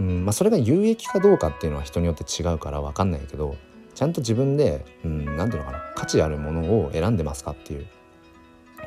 [0.00, 3.56] うんまあ、それが有益かどうかっていうのは人によって違うから分かんないけど
[3.94, 7.86] ちゃんと自分で何、うん、ていうのかな価値あるものを選んでますかっていう。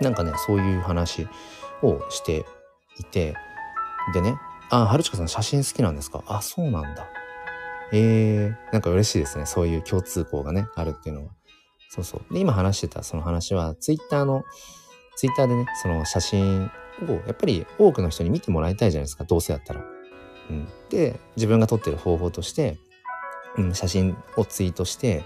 [0.01, 1.27] なんかねそういう話
[1.81, 2.45] をして
[2.99, 3.35] いて
[4.13, 4.37] でね
[4.69, 6.23] 「あ春近さん写真好きなんですか？
[6.27, 7.07] あそうなんだ」
[7.93, 9.45] えー、なんか嬉しいですね。
[9.45, 11.31] そういう共通項がねあるっていうのは。
[11.89, 12.33] そうそう。
[12.33, 14.43] で今話してたその話はツイッターの
[15.15, 16.69] ツイッターでねその写真
[17.07, 19.81] をやっぱり多くの人に見てもらいたいじゃないですかどうせだったら。
[20.49, 22.77] うん、で自分が撮ってる方法として、
[23.57, 25.23] うん、写真をツイートして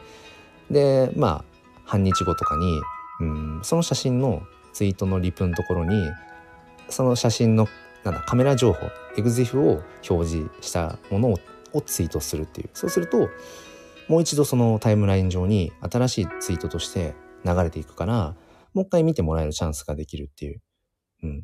[0.70, 1.46] でまあ
[1.86, 2.82] 半日後とかに、
[3.20, 6.10] うん、その写真のツイートのリプのところに
[6.90, 7.68] その写真の
[8.04, 11.40] なんだカメラ情報エグゼフを表示したものを
[11.74, 13.30] をツイートするっていうそうすると
[14.10, 18.36] もう一度そのタイムライン上に新しいツイートとして流れていくから
[18.74, 20.62] もう一回見てもらえるチャンスができるっていう。
[21.24, 21.44] うん。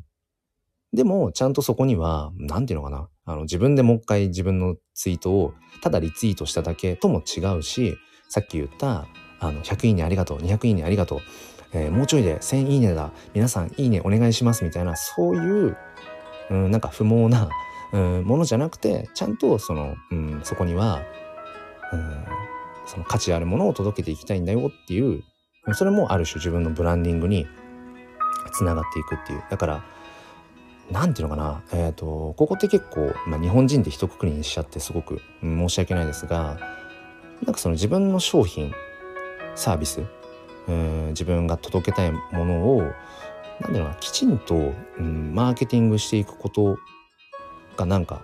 [0.92, 3.08] でも、ちゃんとそこには、なんていうのかな。
[3.28, 7.98] あの、自分でもう一回自分のツイートを、ただリツイートしただけとも違うし、
[8.30, 9.06] さっき言った、
[9.38, 11.20] あの、100いいねありがとう、200いいねありがとう、
[11.72, 15.76] えー、もうちょいで1000いいねだ、皆さんいいねお願いしますみたいな、そういう、
[16.50, 17.50] うん、なんか不毛な、
[17.92, 21.02] うん、ものじゃなくて、ちゃんとその、うん、そこには、
[21.92, 22.24] うん、
[22.86, 25.22] その価値あるものを届けていきたいんだよっていう、
[25.74, 27.46] それもある種自分のブランディングに
[28.54, 29.42] つながっていくっていう。
[29.50, 29.84] だから、
[30.90, 36.58] 何て言うのかな、えーと、ここって結構、まあ、日本人って一括りにしちゃってすごく、申し訳ないですが
[37.44, 38.72] なんかその自分の商品
[39.54, 40.02] サービス、
[40.68, 42.82] えー、自分が届けたいものを
[43.60, 46.78] 何ていうなきちんと、うん、マーケティングしていくこと
[47.76, 48.22] がなんか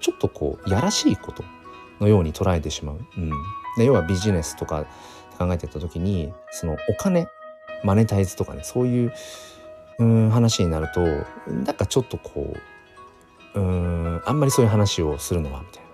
[0.00, 1.44] ちょっとこうやらしいこと
[2.00, 3.00] のように捉えてしまう。
[3.16, 3.30] うん、
[3.76, 4.86] で要はビジネスとか
[5.38, 7.28] 考えてた時にそのお金
[7.84, 9.12] マネタイズとかねそういう
[10.00, 11.00] うん話になると
[11.46, 12.56] なんかちょっとこ
[13.54, 15.90] ううんあんまりそういう話をするのはみたいな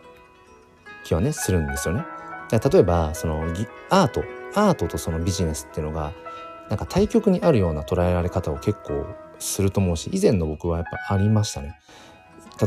[1.04, 2.04] 気はねするんですよね。
[2.50, 3.42] 例えばその
[3.90, 4.22] アート
[4.54, 6.12] アートとそのビジネスっていうのが
[6.70, 9.06] なんか対極にあるような捉えられ方を結構
[9.38, 11.74] すると思うし以前の僕はやっぱありましたね。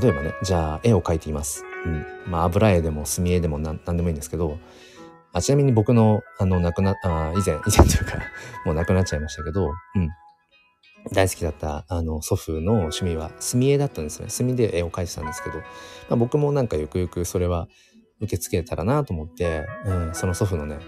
[0.01, 1.63] 例えばねじゃあ絵を描いています。
[1.85, 4.59] うん、まあ油絵でも墨絵でも何でもいいんですけど
[5.31, 8.19] あちなみに僕のあの亡くなあ以前以前というか
[8.65, 10.09] もう亡くなっちゃいましたけど、うん、
[11.11, 14.29] 大好きだったあの祖父の趣味は墨絵だったんですね。
[14.29, 15.63] 墨で絵を描いてたんですけど、ま
[16.11, 17.67] あ、僕もなんかゆくゆくそれは
[18.19, 20.79] 受け付けたらなと思って、うん、その祖父のね、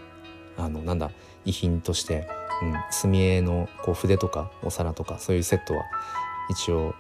[0.58, 1.12] あの、なんだ、
[1.46, 2.28] 遺品として、
[2.62, 5.84] うん、墨絵のこう筆とかお皿とかそういうセットは
[6.50, 6.94] 一応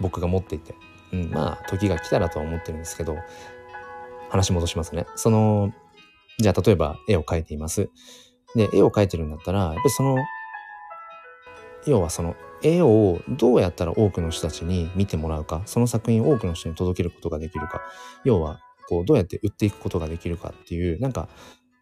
[0.00, 0.74] 僕が持っていて、
[1.12, 3.16] うん、まあ時が来たらとは思ってるんですけど、
[4.30, 5.06] 話戻しますね。
[5.16, 5.72] その、
[6.38, 7.90] じゃあ例えば絵を描いています。
[8.54, 10.16] で、絵を描いてるんだったら、やっぱりその
[11.86, 17.82] 要はその絵をどうやったら多くの人たちに見てもらうかその作品を多くの人に届けることができるか
[18.24, 21.28] 要はこうどうやって売っていくことができるかっていうなんか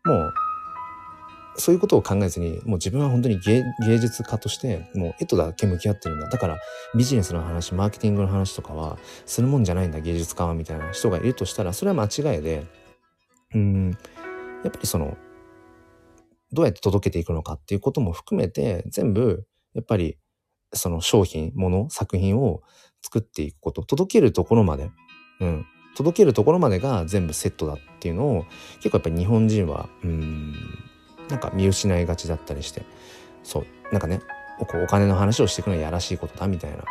[0.05, 0.33] もう
[1.57, 3.63] そういうことを考えずにもう自分は本当に芸
[3.99, 6.29] 術家としてもう絵とだけ向き合ってるんだ。
[6.31, 6.59] だから
[6.97, 12.67] ビジネスの話マーケティングの話とかはするもんじゃないんだ芸術家はみたいな人がいるとしたらそれは間違いで
[13.55, 13.91] うん
[14.65, 15.17] やっぱりその
[16.53, 20.19] どうやって届けていくのかっていうことも含めて全部やっぱり
[20.73, 22.63] その商品、もの、作品を
[23.03, 24.91] 作っていくこと、届けるところまで、
[25.41, 28.45] うん、届けるところまでが全部セットだっていうのを
[28.77, 30.55] 結構やっぱり日本人は、うん、
[31.29, 32.85] なんか見失いがちだったりして、
[33.43, 34.21] そう、なんかね、
[34.61, 36.85] お金の話をしていくのはやらしいことだみたいな、うん、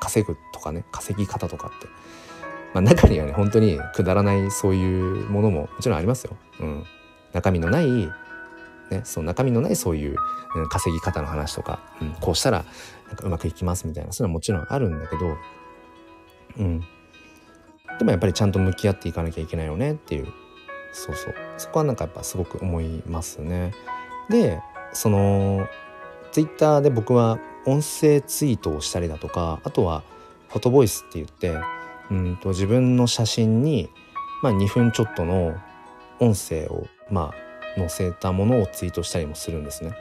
[0.00, 1.86] 稼ぐとかね、稼ぎ方とかって、
[2.74, 6.36] まあ中にはね、本当にくだらないそういうものももちろんありますよ。
[6.60, 6.84] うん。
[7.32, 8.10] 中身のない
[8.92, 10.16] ね、その中身のないそういう、
[10.68, 12.64] 稼ぎ方の話とか、うん、こうしたら
[13.08, 15.36] なんかうまくいきますみたいなそういうのはもちろんあるんだけど、
[16.58, 16.80] うん、
[17.98, 20.26] でもやっぱりちゃんと向き合っていかなきゃいけないよねっていう。
[20.92, 21.34] そうそう。
[21.56, 23.72] そこはなんかやっぱすごく思いますね。
[24.28, 24.60] で
[24.92, 25.66] その
[26.32, 30.02] ツイッターで僕は音声ツイートをしたりだとかあとは
[30.48, 31.58] フォトボイスって言って
[32.10, 33.88] うんと自分の写真に、
[34.42, 35.54] まあ、2分ちょっとの
[36.20, 37.34] 音声をまあ
[37.76, 39.92] 載せたものをツイートしたりもするんですね。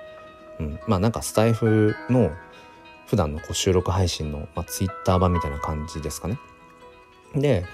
[0.59, 2.31] うん、まあなんかスタイフの
[3.07, 6.37] 普段のこう収録配信の、まあ、ツイッター版みたいな感じですかね。
[7.35, 7.65] で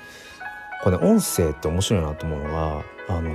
[0.83, 3.31] これね音声って面白いなと思うのがあの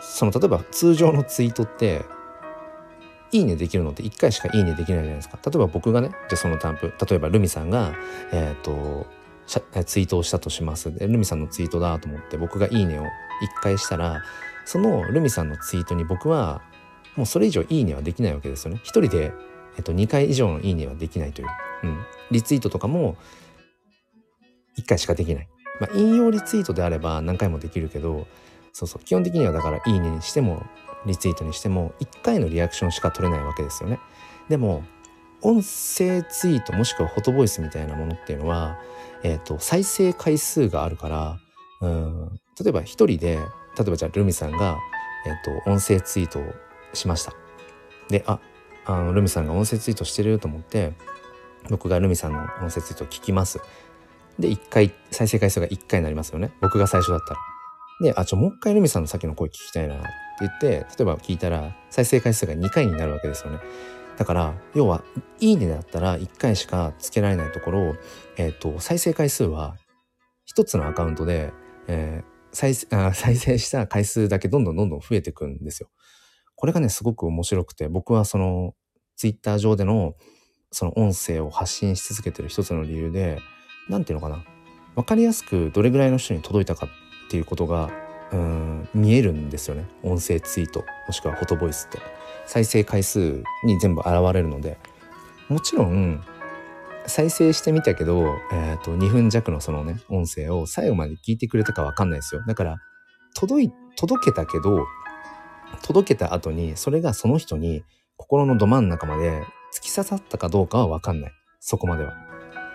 [0.00, 2.04] その例えば通常のツイートって
[3.30, 5.38] いいねできるのって1回しかいいねできないじゃないですか。
[5.44, 7.92] 例えば僕がね、じゃその担保、例えばルミさんが、
[8.32, 9.06] えっ、ー、と、
[9.84, 10.94] ツイートをしたとします。
[10.94, 13.04] で、ルミさんのツイートだと思って僕がいいねを
[13.42, 14.22] 1回したら、
[14.64, 16.60] そのルミさんのツイートに僕は
[17.16, 18.80] もうそれ以上いいねはできないわけですよね。
[18.84, 19.32] 一人で、
[19.76, 21.48] えっと、2回以上のいいねはできないという。
[21.82, 21.98] うん。
[22.30, 23.16] リツイートとかも
[24.78, 25.48] 1回しかできない。
[25.80, 28.26] まあ、引用リツイートであれば何回もできるけど、
[28.72, 30.64] そうそう、基本的にはだからいいねにしても、
[31.06, 33.98] リツイートにしても、1回のリアクションしか取れないわけですよね。
[34.48, 34.84] でも、
[35.42, 38.78] 音声ツイートもしくはフォトボイスみたいなものっていうのは、
[39.22, 41.38] えっ、ー、と、再生回数があるから、
[41.80, 44.78] うん、例えば一人で、例えばじゃあルミさんが、
[45.26, 46.54] えっ、ー、と、音声ツイートを
[46.94, 47.32] しました。
[48.08, 48.40] で、あ、
[48.86, 50.94] あのルミさんが音声ツイートしてると思って、
[51.68, 53.60] 僕がルミさんの音声ツイートを聞きます。
[54.38, 56.52] で、1回、再生回数が1回になりますよね。
[56.60, 57.40] 僕が最初だったら。
[58.00, 60.08] で、あ、ちょ、もう一回ルミさんのさっきの声聞きたいなって
[60.40, 63.58] 言って、例えば聞いたら、再生回数が2回になるわけですよね。
[64.16, 65.02] だから、要は、
[65.40, 67.96] いいねだったら1回しかつけられないところを、
[68.36, 69.76] えっ、ー、と、再生回数は、
[70.54, 71.52] 1つのアカウントで、
[71.88, 75.88] えー、再 あ再生した回数だけどんどんどんどん増えていくんですよ。
[76.56, 78.74] これがね、すごく面白くて、僕はその、
[79.16, 80.16] ツイッター上での、
[80.72, 83.38] その音声を発信し続けてる一つの理由で、
[83.88, 84.44] 何て言うのかな。
[84.96, 87.90] 分かりやすくどれぐらいの人に届いたかっていうことが
[88.32, 89.86] うん見えるんですよね。
[90.02, 91.98] 音声ツイートもしくはフォトボイスって。
[92.44, 94.78] 再生回数に全部現れるので。
[95.48, 96.24] もちろん
[97.08, 102.42] 再生してみたけど、えーと、2分弱のそのね音声を最後まで聞いてくれたか分かんないですよ。
[102.46, 102.78] だから
[103.34, 104.86] 届い届けたけど
[105.82, 107.82] 届けた後にそれがその人に
[108.16, 109.42] 心のど真ん中まで
[109.74, 111.32] 突き刺さったかどうかは分かんない。
[111.60, 112.14] そこまでは。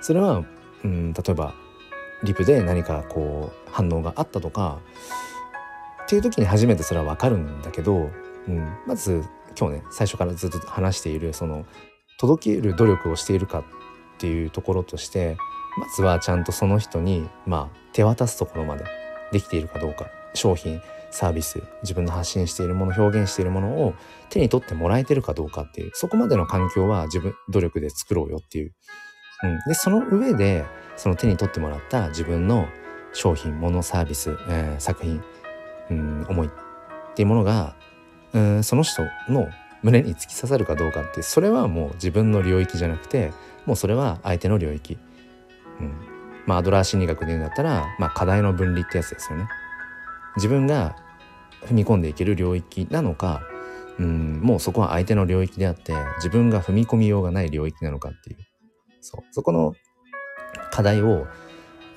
[0.02, 0.44] それは
[0.84, 1.54] うん例えば
[2.24, 4.80] リプで何かこう反応があったとか
[6.04, 8.10] っていう時に初めてそれは分かるんだけど、
[8.48, 9.24] うん、まず
[9.58, 11.66] 今日ね最初からずっと話しているその
[12.20, 13.64] 届ける努力をしているか
[14.24, 15.36] っていうところとして
[15.78, 18.86] まずはちゃんとその人にまあ手渡すところまで
[19.34, 20.08] できているかどうか。
[20.34, 20.82] 商品
[21.12, 23.94] サービス自分の発信しているもの表現しているものを
[24.30, 28.74] 手に取ってもらえてるかどうかっていうそこまでの環境は自分努力で作ろうよっていう。
[29.44, 32.68] うん、でその上でその手に取ってもらった自分の
[33.12, 35.22] 商品物サービス、えー、作品、
[35.92, 36.50] うん、思いっ
[37.14, 37.76] ていうものが、
[38.32, 39.50] うん、その人の
[39.84, 43.34] 胸に突き刺さるかどうかってそれはもう自分の領域じゃなくて
[43.66, 44.98] もうそれは相手の領域、
[45.80, 45.94] うん、
[46.46, 49.48] まあアドラー心理学で言うんだったら、まあ、課題の分離ってやつですよね。
[50.36, 50.96] 自分が
[51.66, 53.42] 踏み込んでいける領域なのか、
[54.00, 58.38] うん、もうそこは相手の領域であって自分が踏み込みようがない領域なのかっていう。
[59.02, 59.24] そう。
[59.32, 59.76] そこの
[60.72, 61.28] 課題を、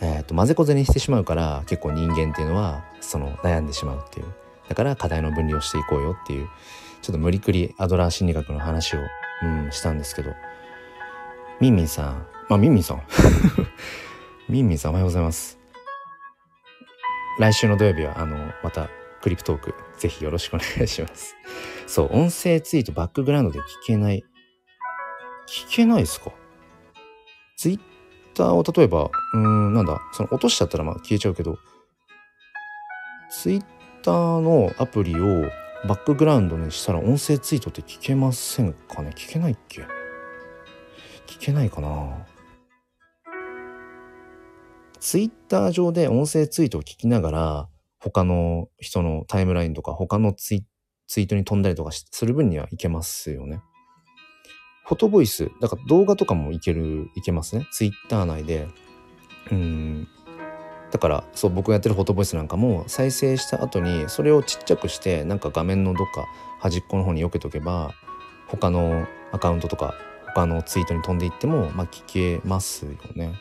[0.01, 4.27] えっ、ー、と、混ぜこぜにしてしまうから、結構人間っていうのは、その、悩んでしまうっていう。
[4.69, 6.49] だから課題の分離をしていこうよっていう、
[7.01, 8.99] ちょっと無理くりアドラー心理学の話を、
[9.43, 10.33] うん、したんですけど、
[11.61, 13.03] ミンミンさん、まあ、ミンミンさん。
[14.49, 15.59] ミンミンさんおはようございます。
[17.39, 18.89] 来週の土曜日は、あの、また、
[19.23, 21.35] クリプトーク、ぜひよろしくお願いします。
[21.87, 24.23] そう、音声ツイートバックグラウンドで聞けない。
[25.49, 26.31] 聞けないですか？
[27.57, 27.81] ツイッ
[28.35, 31.59] ターを例えば、うーん、なんだ、その落としちゃったらまあ消えちゃうけど、
[33.31, 33.65] ツイッ
[34.03, 35.51] ターのアプリを
[35.89, 39.13] バックグラウンドにしたら音声ツイートって聞けませんかね？
[39.15, 39.87] 聞けないっけ？
[41.27, 42.27] 聞けないかな
[45.01, 53.61] ツイッター上で音声ツイートを聞きながら他の人のタイムラインとか他のツイートに飛んだりとかする分にはいけますよね。
[54.87, 57.67] フォトボイス、だから動画とかもいける、いけますね。
[57.73, 58.69] ツイッター内で。
[59.51, 60.09] うん。
[60.93, 66.27] だから、そう、僕がやってるフォトボイスなんかも、再生した後に、それをちっちゃくして、なんか画面のどっか
[66.61, 67.95] 端っこの方に避けとけば、
[68.47, 69.95] 他のアカウントとか、
[70.37, 73.35] 他のツイートに飛んでいっても、まあ聞けますよね。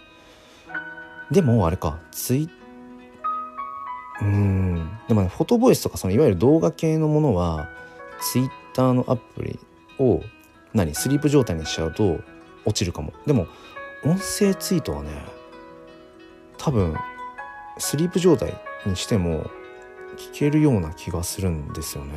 [1.29, 2.49] でも、あれか、ツイ
[4.21, 4.89] うん。
[5.09, 7.69] でもね、フォトボイスとか、そのいわゆる動画系のものは、
[8.21, 9.59] ツイッターのアプリ
[9.99, 10.21] を
[10.73, 12.19] 何スリープ状態にしちゃうと
[12.65, 13.47] 落ちるかもでも
[14.03, 15.09] 音声ツイートはね
[16.57, 16.95] 多分
[17.77, 18.53] スリープ状態
[18.85, 19.49] にしても
[20.17, 22.13] 聞けるような気がするんですよね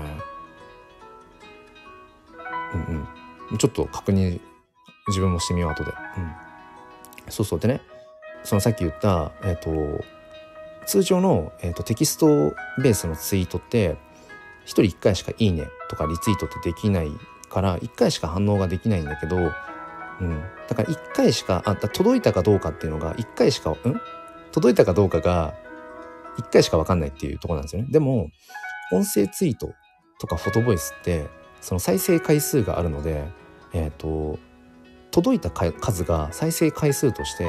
[2.74, 3.06] うん
[3.50, 4.40] うんちょっと確認
[5.08, 5.92] 自分もしてみよう後で。
[6.16, 6.32] うん。
[7.30, 7.60] そうそう。
[7.60, 7.80] でね
[8.44, 10.04] そのさっき言ったえっ、ー、と
[10.86, 12.26] 通常の、えーと、テキスト
[12.82, 13.98] ベースのツイートって
[14.64, 17.10] 人1回しか「いいね」とかリツイートってできない
[17.50, 24.00] から1回しか反応ができないんだけど、うん、だから1回しかあ届いたかどうかっていうのが1回しかうん？
[24.52, 25.54] 届いたかどうかが
[26.38, 27.88] 1回しか分かんないっていうとこなんですよね。
[27.90, 28.30] でも
[28.92, 29.74] 音声ツイート
[30.20, 31.28] とかフォトボイスって
[31.60, 33.24] その再生回数があるので、
[33.74, 34.38] えーと、
[35.18, 37.44] 届いた数が再生回数として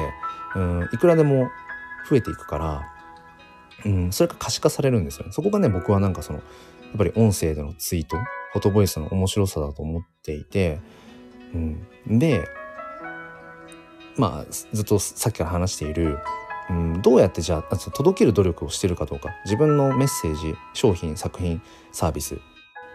[0.56, 1.50] うんいくらでも
[2.08, 2.82] 増えていくから、
[3.84, 5.32] うん、それが可視化されるんですよね。
[5.32, 6.44] そこがね僕はなんかそのや
[6.94, 8.16] っぱり音声でのツイート
[8.52, 10.80] フォトボイスの面白さだと思っていて、
[11.54, 11.58] う
[12.12, 12.44] ん、で
[14.16, 16.18] まあずっとさっきから話している、
[16.70, 21.62] うん、どうやってじゃあ届ける努力をしてるかどうか自分のメッセージ商品作品
[21.92, 22.40] サービス、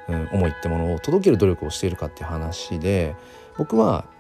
[0.10, 3.16] うん、思いってものを届ける努力をしているかっていう話で
[3.58, 4.14] 僕は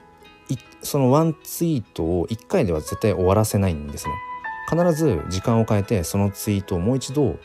[0.81, 4.13] そのワンツイートを1回では絶対終わらせないんですね。
[4.69, 7.37] 必ず時間を変えてそのツイートをもう一度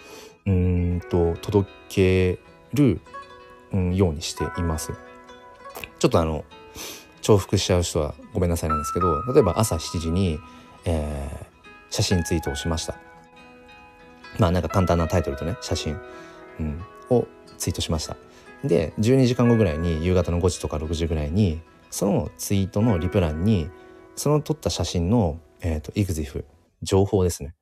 [0.46, 2.38] うんと届け
[2.72, 3.00] る
[3.72, 4.92] うん、ようにしています。
[5.98, 6.44] ちょっとあの
[7.22, 10.38] 重複しちゃう人はごめんなさいなんですけど例えば朝7時に、
[10.84, 12.96] えー、写真ツイートをしました
[14.38, 16.00] まあなんか簡単なタイトルとね写真、
[16.58, 17.26] うん、を
[17.58, 18.16] ツイートしました
[18.64, 21.60] で12時間後ぐらいに夕方の5時とか6時ぐらいに
[21.90, 23.70] そのツイートのリプランに
[24.16, 26.44] その撮った写真の、えーと、と EXIF
[26.82, 27.54] 情報ですね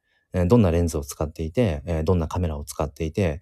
[0.46, 3.40] どんなレンズを使っていて、どんなカメラを使っていて、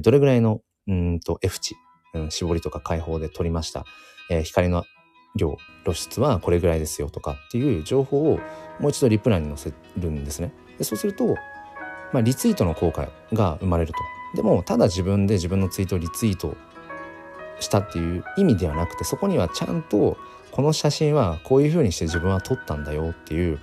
[0.00, 1.76] どれぐらいのうんと F 値
[2.14, 3.84] うん、絞りとか開放で撮りました。
[4.30, 4.84] えー、光の
[5.34, 8.38] 量、露出はこれぐらいですよとかっていう情報を
[8.80, 10.52] もう一度リプランに載せるんですね。
[10.78, 11.26] でそうすると、
[12.12, 13.98] まあ、リツイートの効果が生まれると。
[14.36, 16.56] でも、ただ自分で自分のツイートをリツイート
[17.62, 20.18] したっていう意味ではなくて、そこにはちゃんと
[20.50, 23.58] この写真はこういうふうにして自分は撮ったんだよっていう、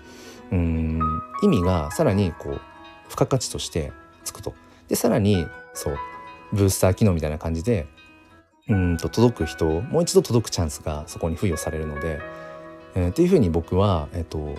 [0.52, 1.00] うん
[1.44, 2.62] 意味がさらにこう、
[3.10, 3.92] 付加価値として
[4.24, 4.54] つくと。
[4.88, 5.98] で、さらに、そう、
[6.54, 7.88] ブースター機能みたいな感じで
[8.70, 12.20] うんと届く人もう一度届くチャンスがそこに付与されるので、
[12.96, 14.54] えー、っていうふうに僕は、えーと、知っ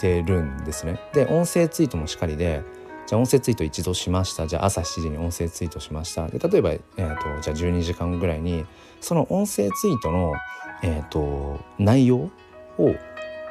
[0.00, 1.00] てるんですね。
[1.14, 2.62] で音声ツイートもしっかりで
[3.10, 8.64] じゃあ音声ツイート一度しましたじゃあ朝7時に音声ツイートしましたで例えば、えーと、じゃあ12時間ぐらいに
[9.00, 10.32] その音声ツイートの、
[10.84, 12.30] えーと、内容
[12.78, 12.94] を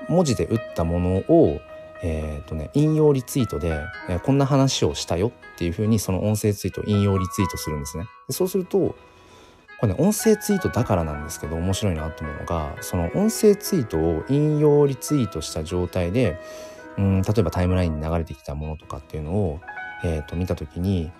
[0.07, 1.59] 文字で打ったものを
[2.01, 8.05] えーとね、引用リツイートで、えー、こんな話をしたよっていうふうにその音声ツイートを引用リツイートするんですね。
[8.29, 8.95] でそうするとこ
[9.81, 16.39] れね音声ツイートだからなんですけど面白いなと思うのがその音声ツイートを引用リツイートした状態で
[16.97, 19.59] うん例えばタイムラインに流れてきたものとかっていうのを、
[20.03, 21.11] えー、と見た時に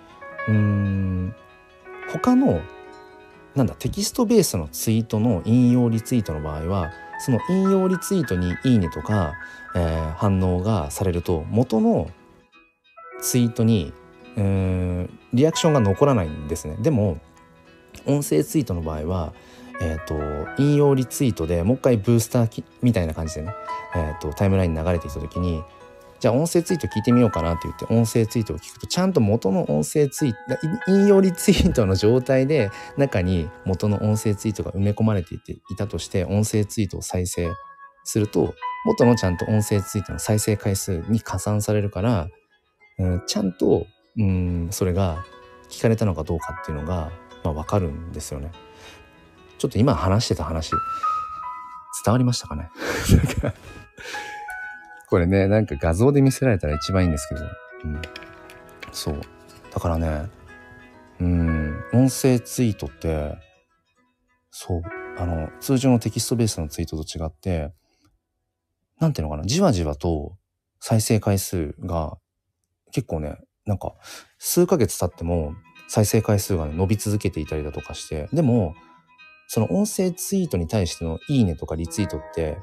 [0.48, 1.34] うん
[2.12, 2.60] 他の
[3.54, 9.34] なんだテキストベースのツイートの引用リツイートの場合はその引用リツイートに「いいね」とか、
[9.74, 12.10] えー、反応がされると元の
[13.20, 13.92] ツイートに
[14.36, 16.76] うーんリアクションが残らないんですね。
[16.80, 17.18] でも
[18.06, 19.32] 音声ツイートの場合は、
[19.80, 20.14] えーと、
[20.62, 23.54] 引用リツイートでもう一回ブースターみたいな感じでね、
[23.94, 25.62] えーと、タイムラインに流れてきた時に
[26.18, 37.48] じゃあ音声ツイート聞いてみようかなって言って音声ツイートを聞くとちゃんと元の音声ツイート引用リツイートの状態で中に元の音声ツイートが埋め込まれていていたとして音声ツイートを再生
[38.04, 38.54] すると
[38.84, 42.28] 元のちゃんと音声ツイートの再生回数に加算されるから、
[42.98, 43.86] うん、ちゃんと、
[44.18, 45.24] うん、それが
[45.70, 47.10] 聞かれたのかどうかっていうのが
[47.44, 48.50] まあ、わかるんですよね。
[49.60, 50.70] ちょっと今話してた話、
[52.02, 52.70] 伝わりましたかね？
[55.06, 57.42] これね、なんか画像で見せられたら一番いいんですけど、
[57.84, 58.00] うん。
[58.90, 59.20] そう。
[59.70, 60.30] だからね、
[61.20, 63.36] うん、音声ツイートって、
[64.50, 64.82] そう、
[65.18, 67.74] あの、通常のテキストベースのツイートと違って、
[68.98, 70.38] なんていうのかな、じわじわと
[70.78, 72.16] 再生回数が
[72.92, 73.36] 結構ね、
[73.66, 73.92] なんか
[74.38, 75.52] 数ヶ月経っても
[75.86, 78.74] 再生回数が、ね、伸び続けていたりだとかして、でも、
[79.52, 82.56] その音声ツイートに対してのいいねとかリツイートって、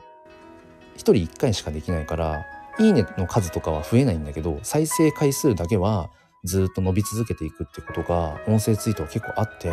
[0.96, 2.46] 一人一回しかできないから、
[2.80, 6.10] いいねの数とかは増えないんだけど、再生回数だけは
[6.46, 9.70] ずっと伸び続けていくってことが、音声ツイートは結構あって、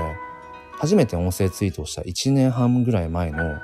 [0.72, 3.60] 初めて音声ツイートをした1年半ぐらい前の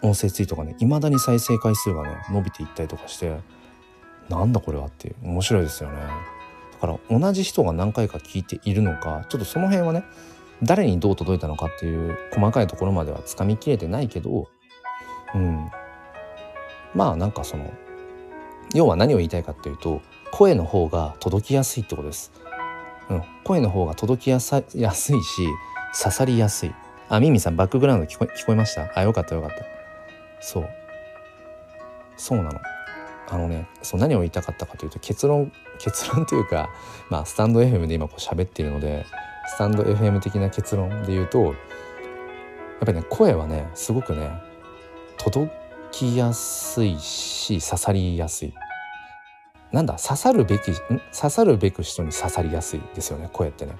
[0.00, 3.38] 音声ツイートがね、未だに再生回数がね、伸びていったりとかして、
[4.30, 5.96] なんだこれはって、面白いですよね
[6.72, 6.78] だ。
[6.78, 10.04] から同じ人が何回か聞いているのかちょっとその辺はね
[10.62, 14.48] 誰にどう届いたのかっていう細かいところまではつかみきれてないけど
[15.34, 15.70] うん
[16.94, 17.72] まあなんかその
[18.74, 20.00] 要は何を言いたいかっていうと
[20.32, 22.32] 声の方が届きやすいってことです。
[23.08, 25.48] うん、声の方が届きやすいし
[26.00, 26.74] 刺さりやすい。
[27.08, 28.92] あ、ミミさんバックグラウンド聞こ聞こえました？
[28.94, 29.56] あ、よかったよかった。
[30.40, 30.68] そう。
[32.16, 32.60] そうなの。
[33.28, 36.70] あのねそう何を言いたかったかというと結論結論というか
[37.08, 39.06] まあスタンド FM で今こう喋っているので
[39.46, 41.54] スタンド FM 的な結論で言うとやっ
[42.80, 44.30] ぱりね声はねすごくね
[45.18, 45.50] 届
[45.90, 48.54] きやすいし刺さりやすい。
[49.72, 53.76] なんだ刺さるべき刺さるべく人に刺さりやすいですよね声ってね。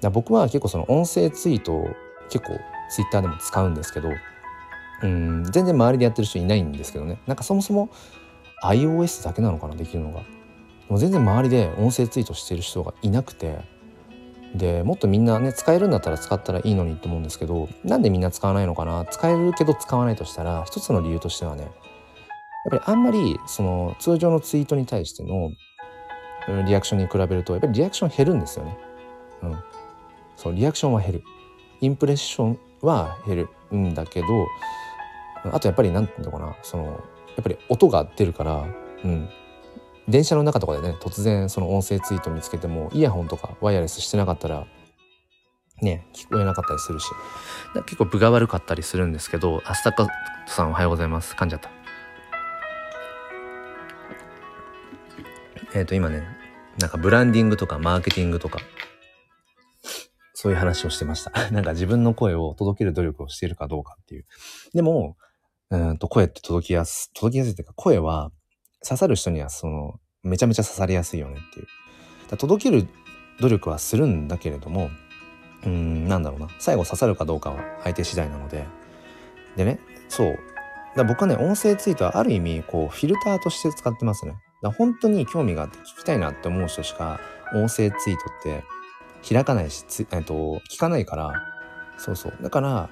[0.00, 1.88] だ僕は結構その音声ツイートを
[2.30, 2.52] 結構
[2.90, 4.10] ツイッターでも使うんですけど
[5.02, 7.20] うん全然周りでやってる人いないんですけどね。
[7.26, 7.90] なんかそもそも
[8.62, 10.22] iOS だけなのかなできるのが。
[10.88, 13.58] もう全然周りで音声ツイートしてる人がいなくて
[14.54, 19.04] でもっとみんなね使えるんだったら使ったらいいのにと思うんですけどなんでみんな使わないのかな？
[19.04, 21.72] 使えるけど使わないとしたら一つの理由としてはねやっ
[22.70, 25.52] ぱりあんまりその通常のツイートに対しての
[26.66, 28.78] リアクションに比べるとやっぱりリアクション減るんですよね。
[29.42, 29.58] うん、
[30.36, 31.22] そうリアクションは減る。
[31.80, 33.48] インプレッションは減る。
[33.70, 34.26] んだけど
[35.52, 36.56] あとやっぱり何て言うのかな？
[36.62, 36.90] そのや
[37.40, 38.66] っぱり音が出るから、
[39.04, 39.28] うん、
[40.08, 44.66] 電車の中とかでね突然その音声ツイート見つけてもイヤホンとかワイヤレスしてなかったら
[45.82, 47.06] ね聞こえなかったりするし
[47.84, 50.08] 結構分が悪かったりするんですけどアスタカ
[50.46, 51.70] さんおはようございます噛んじゃった
[55.74, 56.26] えっ、ー、と今ね
[56.78, 58.60] なんかブランディングとかマーケティングとか
[60.40, 61.32] そういう話をしてました。
[61.50, 64.26] なんか自分の声を届ける努力をしているかどうかっていう。
[64.72, 65.16] でも、
[65.70, 68.30] うんと声って届きやす、届きやすいっていうか、声は
[68.82, 71.66] 刺さる人にはそのめちゃめちゃ刺されやすいよねっていう。
[72.30, 72.86] だ届ける
[73.40, 74.90] 努力はするんだけれども
[75.64, 76.48] うんなんだろうな。
[76.58, 78.66] 最後刺さるかどうかは相手次第なので。
[79.56, 80.38] でねそう。
[80.96, 84.34] だ僕はね音声ツイートはある意味こうフィルターとして使ってますね。
[84.62, 87.20] だ本当に興味があって聞きたいなって思う人しか
[87.54, 88.64] 音声ツイートって
[89.28, 91.32] 開かないし、えっと、聞かないから。
[91.96, 92.38] そうそう。
[92.40, 92.90] だから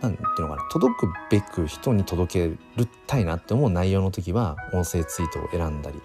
[0.00, 6.00] なんていうのかな届くべく人に届けるたいなって思う内容の時は音声ツイートを選んだり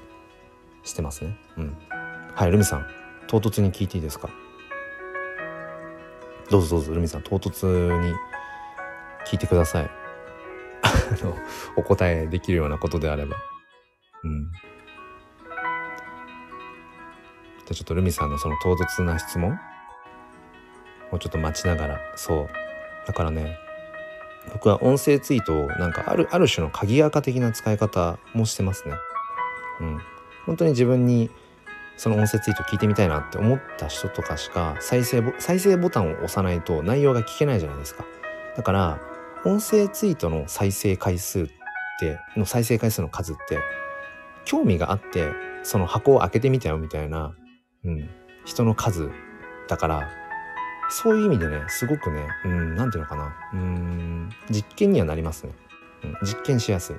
[0.83, 1.37] してますね。
[1.57, 1.77] うん。
[2.33, 2.87] はいルミさん
[3.27, 4.29] 唐突に聞いていいですか？
[6.49, 7.67] どうぞどうぞルミさん唐突
[8.01, 8.13] に
[9.27, 9.83] 聞いてください。
[10.83, 11.35] あの
[11.77, 13.37] お答えできるようなことであれば。
[14.23, 14.51] うん。
[17.65, 19.57] じゃちょっとルミさんのその唐突な質問
[21.11, 22.49] をちょっと待ちながらそう。
[23.07, 23.57] だからね
[24.51, 28.95] 僕は音声ツイートをなんかあるある種の鍵垢的な使い方もしてますね。
[29.81, 29.99] うん。
[30.45, 31.29] 本当に自分に
[31.95, 38.05] その音声ツイート聞いてみたいなって思った人とかしか再生再生ボタンを押さないと内容が聞けないじゃないですか。
[38.57, 38.99] だから
[39.45, 41.47] 音声ツイートの再生回数っ
[41.99, 43.59] ての再生回数の数って
[44.45, 45.31] 興味があって
[45.63, 47.35] その箱を開けてみたよみたいな、
[47.83, 48.09] うん、
[48.45, 49.11] 人の数
[49.67, 50.09] だから
[50.89, 53.35] そういう意味でねすごくねうん何ていうのかな。
[53.53, 55.53] うん実験にはなりますね、
[56.03, 56.95] うん、実験しやすい。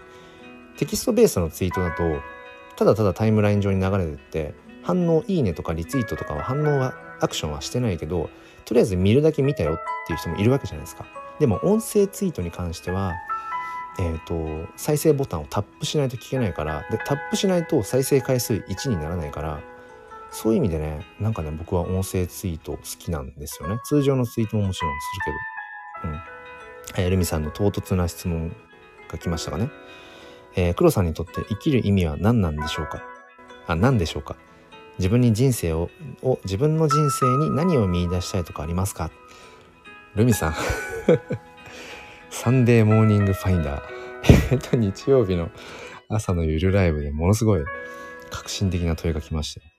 [0.77, 2.03] テキストベースのツイートだと
[2.77, 8.29] ただただタイムライン上に流れてって反応いいねとかリツイートとかは反応はアクションはしてないけど
[8.65, 9.77] とりあえず見るだけ見たよっ
[10.07, 11.07] ていう人もいるわけじゃないですか。
[11.39, 13.13] でも音声ツイートに関しては
[13.99, 19.61] えーと、再生ボタンをタップしないと聞けないからでタップしないと再生回数1にならないから
[20.37, 23.79] そういう意味でね、なんかね、僕は音声ツイート好きなんですよね。
[23.85, 24.93] 通常のツイートももちろん
[26.03, 26.13] するけど。
[26.13, 27.05] うん。
[27.05, 28.55] えー、ルミさんの唐突な質問
[29.09, 29.71] が来ましたかね。
[30.57, 33.01] えー、黒さんにとって生きる意味は何なんでしょうか？
[33.69, 34.35] あ、何でしょうか？
[34.99, 35.89] 自分に人生を、
[36.23, 39.13] を、自分の人生に何を見出したいとかありますか？
[40.17, 40.55] ルミさん
[42.31, 43.83] サンデーモーニングファインダー。
[44.51, 45.51] えっと、日曜日の
[46.09, 47.65] 朝のゆるライブでものすごい
[48.31, 49.74] 革新的な問いが来ましたよ。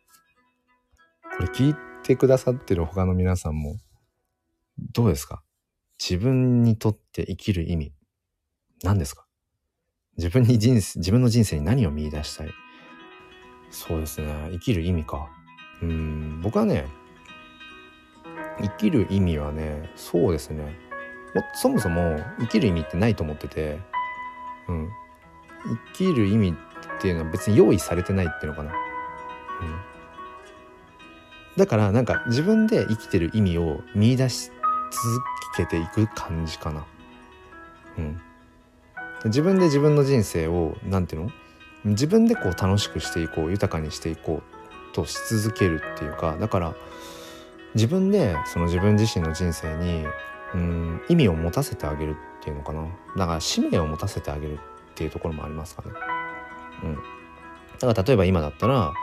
[1.38, 3.78] これ聞いてくださってる他の皆さんも、
[4.94, 5.44] どうですか？
[6.00, 7.94] 自分にとって生きる意味、
[8.84, 9.26] 何ですか？
[10.18, 12.50] 自分に人生、自分の人生に何を見出したい？
[13.70, 14.50] そうですね。
[14.52, 15.30] 生きる意味か。
[15.82, 16.86] うん、僕はね、
[18.62, 20.78] 生きる意味はね、そうですね。
[21.56, 23.80] そもそも生きる意味ってないと思ってて、
[24.70, 24.90] うん。
[25.94, 28.72] 生きる意味っていうのは別に用意されてないっていうのかな。
[28.72, 28.78] うん。
[31.58, 34.51] だからなんか自分で生きてる意味を見出し
[34.91, 35.20] 続
[35.56, 36.86] けていく感じかな。
[37.97, 38.22] うん。
[39.26, 41.32] 自分で自分の人生を何ていうの？
[41.86, 46.76] 自分でこう楽しくしていこう豊かにしていこうとし続けるっていうかだから
[47.76, 50.06] 自分でその自分自身の人生に
[50.53, 54.58] うん意味を持たせてあげるっていうのかなだから使命を持たせてあげるっ
[54.95, 55.89] ていうところもありますかね。
[56.84, 56.95] うん、
[57.80, 58.93] だから例えば今だったら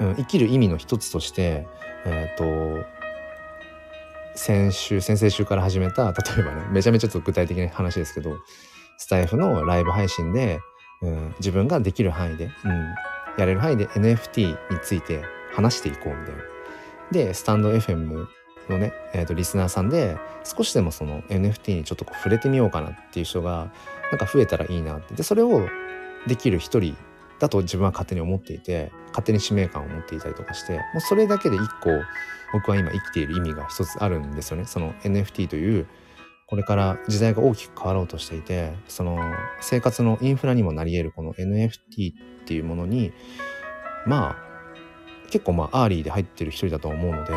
[0.00, 1.66] うん、生きる意味の一つとして
[2.04, 2.86] え、ー、と
[4.34, 8.36] 先週先々週から始めた 例えばねめちゃめちゃちょっと具体的な話ですけど
[8.96, 10.60] スタイフのライブ配信で、
[11.02, 12.94] うん、自分ができる範囲で、うん、
[13.36, 15.22] やれる範囲で NFT について
[15.54, 16.42] 話していこうみたいな。
[17.10, 18.26] でスタンド FM
[18.68, 23.70] のね、えー、とリスナーさんで少しでもその NFT にちょっと触れてみようかなっていう人が
[24.10, 25.68] なんか増えたらいいなってでそれを
[26.26, 26.96] できる一人
[27.38, 31.90] だと自分は勝手に思っていて勝手に使命感を持っていたりとかしてもうそれだけで一個
[32.52, 34.64] 僕は今生きている意味が一つあるんですよね。
[34.64, 35.86] その NFT という
[36.46, 39.18] これから時代が大きく変わろうとしていてその
[39.60, 43.12] 生活のインフラにもなり得るこの NFT っていうものに
[44.06, 47.32] まあ結構まあ early で入ってる一人だと思うので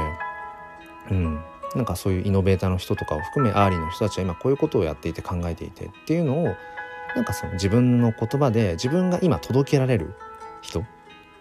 [1.12, 1.42] うん。
[1.76, 6.56] なんかそういうイノベーターの人とかを含め early の人たちは今こういうことをやっていて考えていてっていうのを
[7.16, 10.14] なんかその自分の言葉で自分が今届けられる
[10.62, 10.86] 人、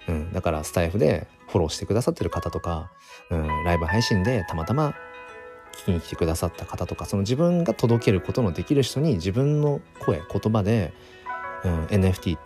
[0.09, 2.91] うん、だからスタイフでフォローしてくださってる方とか、
[3.31, 4.95] うん、ライブ配信でたまたま
[5.73, 10.93] 聞きに来てくださった方とかその自分が届けることのできる人に自分の声言葉で、
[11.65, 12.41] うん、NFT っ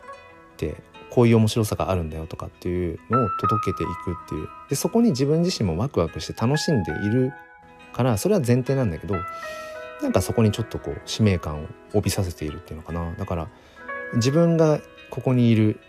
[0.57, 3.91] てこういう面白さがあるんだよとかっていうのを届けていく
[4.25, 4.49] っていう。
[4.68, 7.33] でそこに自分自身もワクワクして楽しんでいる
[7.93, 9.14] からそれは前提なんだけど
[10.03, 13.49] なんかそこにちょっとこう使命感を帯びさせているっていうのかなだから
[14.14, 14.80] 自分が
[15.11, 15.80] ここにいる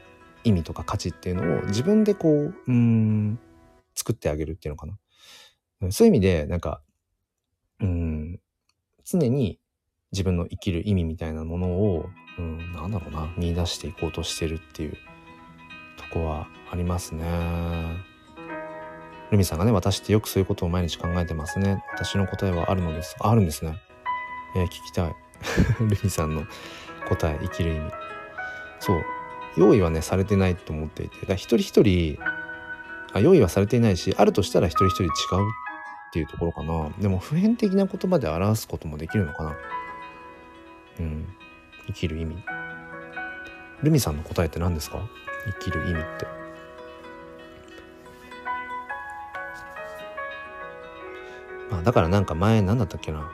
[0.44, 3.40] 意味とか価値っていうのを自分でこううん
[3.96, 6.82] 作ってあげるっていうのかなそういう意味でなんか
[7.82, 8.40] うん
[9.04, 9.60] 常に
[10.12, 14.98] 自分の生きる意味みたいなものを、うん、なんだろうな見出していこうとしてるっていう
[15.98, 18.16] とこはありますね。
[19.32, 21.84] ルミさんがね、私ってよくそういうことを毎日考えてますね。
[21.94, 23.16] 私の答えはあるのです。
[23.20, 23.82] あるんですね。
[24.56, 25.16] えー、聞きたい。
[25.80, 26.46] ルミさんの
[27.08, 27.92] 答え、生きる意味。
[28.80, 29.04] そう。
[29.58, 31.26] 用意はね、されてないと思っていて。
[31.26, 32.18] だ一人一人
[33.14, 35.12] あ、用意はされていないし、あるとしたら一人一人違うっ
[36.12, 36.90] ていうところかな。
[37.00, 39.56] でも普遍的な言葉で表すこともできるのかな。
[41.00, 41.36] うん。
[41.88, 42.44] 生きる意味。
[43.84, 45.00] ルミさんの答えって何ですか？
[45.60, 46.28] 生きる意味って。
[51.72, 53.30] まあ、だからなんか前何だったっけな？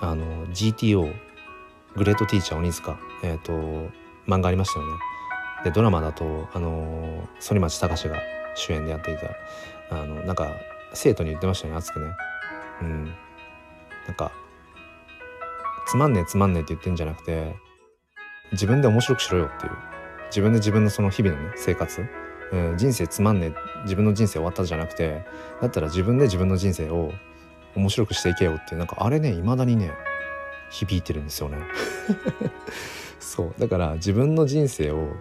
[0.00, 1.12] あの GTO
[1.96, 3.52] グレートティーチャー鬼塚えっ、ー、と
[4.26, 4.92] 漫画ありましたよね。
[5.64, 8.16] でドラマだとあの反町隆史が
[8.54, 10.48] 主演でやっていたあのなんか
[10.94, 12.06] 生徒に言ってましたね熱くね。
[12.82, 13.04] うん。
[14.06, 14.32] なんか
[15.86, 17.56] つまんねえつまんねえって言ってんじゃなくて
[18.52, 19.72] 自分で面白くしろよっていう。
[20.28, 22.04] 自分で自分のその日々のね生活、
[22.52, 25.24] うん、人生つまんねえ自分の人生終わったじゃなくて
[25.60, 27.12] だったら自分で自分の人生を
[27.74, 29.92] 面白くしていけよってなんかあれね未だにね
[30.70, 31.58] 響いてるんですよね。
[33.20, 33.54] そう。
[33.58, 35.14] だから自分の人生を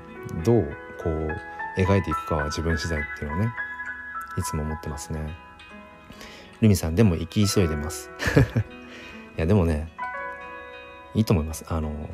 [0.44, 3.54] どうこう描いていくかは自分次第っていうのをね
[4.38, 5.20] いつも思ってますね。
[6.62, 8.10] ルミさんでも生き急いでます。
[9.38, 9.92] いやでもね
[11.14, 11.66] いいと思います。
[11.70, 12.10] あの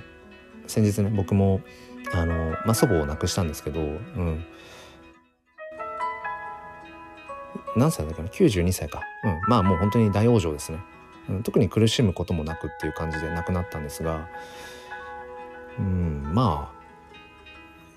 [0.67, 1.61] 先日ね僕も
[2.13, 4.45] あの、まあ、祖母を亡くしたんですけど、うん、
[7.75, 10.79] 何歳だっけな？92歳か、うん、まあもう本当に大往生ですね、
[11.29, 14.27] うん、特に苦しむこともなくっていう感じで亡くなったんですが、
[15.79, 16.83] うん、まあ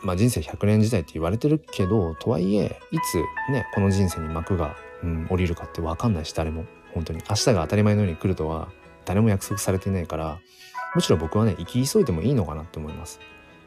[0.03, 3.19] まあ人生100年時代って言われてるけどとはいえいつ
[3.53, 6.65] ねこの人生に幕が、うん、降りるかって分かんないし誰も。
[6.97, 7.23] 本当に。
[7.29, 8.69] 明日が当たり前のように来るとは
[9.05, 10.39] 誰も約束されていないから
[10.95, 13.21] むしろ僕はね生き急いでもいいのかなって思います。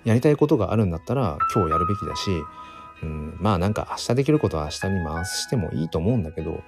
[0.03, 2.31] やりたいことがあるんだったら今日やるべきだし
[3.03, 6.63] うん、まあなんか明日できることは明日に回してもいいと思うんだけど、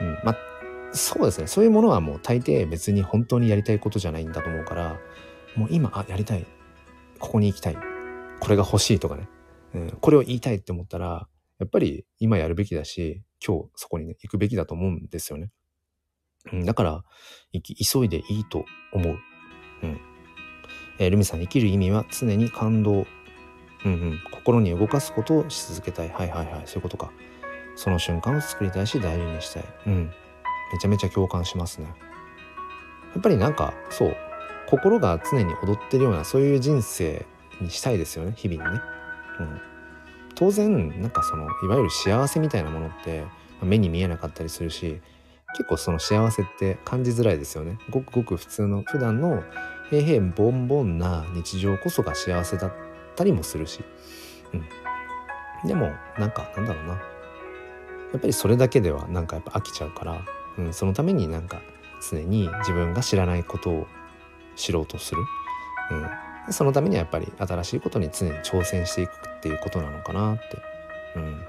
[0.00, 0.36] うん、まあ
[0.92, 1.46] そうですね。
[1.46, 4.98] そういうものはもう大抵別に本当にやりたいことじゃないんだと思うから
[5.56, 6.46] もう今あやりたい。
[7.18, 7.76] ここに行きたい。
[8.40, 9.28] これが欲しいとかね、
[9.74, 11.28] うん、これを言いたいって思ったら
[11.60, 15.50] やっぱり今やるべきだし今日そこにね行くべきだと思うんですよね。
[16.52, 17.04] うん、だから
[17.52, 19.18] 急いでいいと思う。
[19.84, 20.00] うん。
[20.98, 23.06] えー、ルミさん生きる意味は常に感動。
[23.84, 26.08] うんうん、心に動かすことをし続けたい。
[26.08, 26.62] はいはいはい。
[26.66, 27.10] そういうことか。
[27.74, 29.64] その瞬間を作りたいし大事にしたい。
[29.86, 30.12] うん。
[30.72, 31.86] めちゃめちゃ共感しますね。
[33.14, 34.16] やっぱりなんかそう。
[34.72, 37.26] 心が常に踊ってるようなそういう人生
[37.60, 38.32] にしたいですよね。
[38.34, 38.80] 日々にね、
[39.40, 39.60] うん、
[40.34, 43.24] 当然なんかそのいわゆる幸せみたいなものって
[43.62, 45.00] 目に見えなかったりするし
[45.58, 47.76] 結構その幸せって感じづらいですよね。
[47.90, 49.42] ごくごく普通の普段の
[49.90, 52.72] 平々ボンボンな日常こそが幸せだっ
[53.14, 53.80] たりもするし、
[54.52, 56.92] うん、でもなんかなんだろうな。
[58.12, 60.22] やっぱりそれだけではなんかやっぱ飽きちゃうから、
[60.58, 61.62] うん、そのためになんか
[62.10, 63.86] 常に自分が知らないことを
[64.54, 65.22] 知ろうとする、
[66.46, 70.42] うん、そのためにはやっぱり新しいことに常に挑戦していくっていうことなのかなって、
[71.16, 71.42] うん、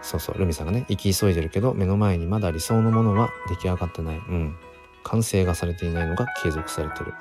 [0.00, 0.38] そうそう。
[0.38, 4.56] ルミさんがね生き急いでるけど目の前にまだ理想のものは出来上がってない、うん、
[5.02, 7.14] 完成がされていないのが継続されてる。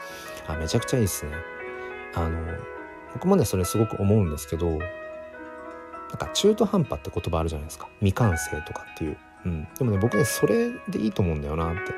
[0.48, 1.32] あめちゃくちゃいいですね。
[2.16, 2.40] あの
[3.14, 4.80] 僕もねそれすごく思うんですけどなん
[6.18, 7.90] か中途半端って言葉あるじゃないですか。
[8.00, 11.94] 未完成とかっていう、うん、でもね僕ねそれでいいと思うんだよなって。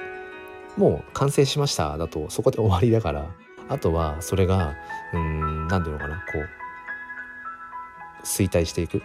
[0.78, 3.30] もう完成しましただとそこで終わりだから。
[3.68, 4.76] あとはそれが
[5.12, 6.18] うん何て言うのかな。
[6.18, 9.02] こう衰退していく。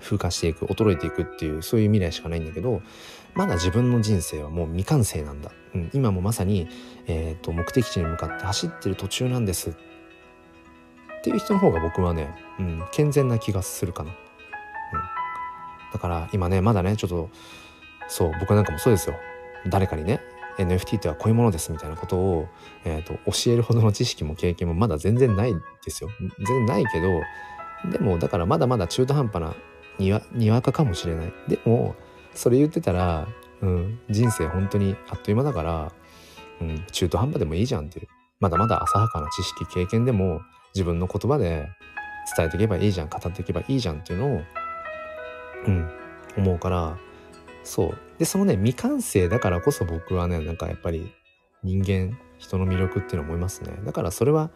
[0.00, 0.66] 風化していく。
[0.66, 2.82] 衰えていくっていうそういう未来しかないんだけど
[3.34, 6.68] まだ自分の人生はもう未完成なんだ、うん、今もまさに、
[7.06, 9.70] えーと、目的地に向かって走ってる途中なんです。
[9.70, 9.72] っ
[11.22, 14.16] っていう人の方が僕はね、うん、健全な気がするかな、うん、
[15.92, 17.30] だから今ねまだねちょっと
[18.08, 19.14] そう僕なんかもそうですよ。
[19.68, 20.20] 誰かにね
[20.58, 22.48] NFT とはこういうものですみたいなことを、
[22.84, 26.10] えーと、教えるほどの知識も経験もまだ全然ないですよ。
[26.18, 27.20] 全然ないけど
[27.92, 29.54] でもだからまだまだ中途半端な
[30.00, 31.32] にわにわかかもしれない。
[31.46, 31.94] でも
[32.34, 33.28] それ言ってたら、
[33.60, 35.92] うん、人生本当にあっという間だから、
[36.60, 38.08] うん、中途半端でもいいじゃんっていう。
[38.40, 40.40] まだまだ浅はかな知識経験でも
[40.74, 41.68] 自分の言葉で
[42.36, 44.42] 伝えていけばいいじゃん語っていけばいいじゃんっていうのを、
[45.66, 45.90] うん、
[46.36, 46.98] 思うから
[47.64, 47.98] そう。
[48.18, 51.12] でそのね未完成だからこそ僕はねなんかやっぱり
[51.62, 53.78] 人間人の魅力っていうのを思いますね。
[53.84, 54.50] だからそれは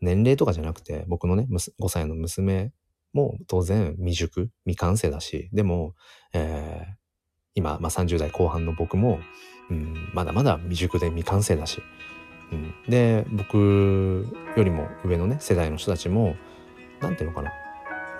[0.00, 2.72] 年齢とかじゃなくて僕のね5歳の娘
[3.12, 5.94] も当然未熟、未完成だし、でも、
[6.32, 6.94] えー、
[7.54, 9.18] 今、まあ、30代後半の僕も、
[9.70, 11.82] うん、まだまだ未熟で未完成だし、
[12.52, 14.26] うん、で、僕
[14.56, 16.36] よりも上のね、世代の人たちも、
[17.00, 17.52] 何ていうのかな、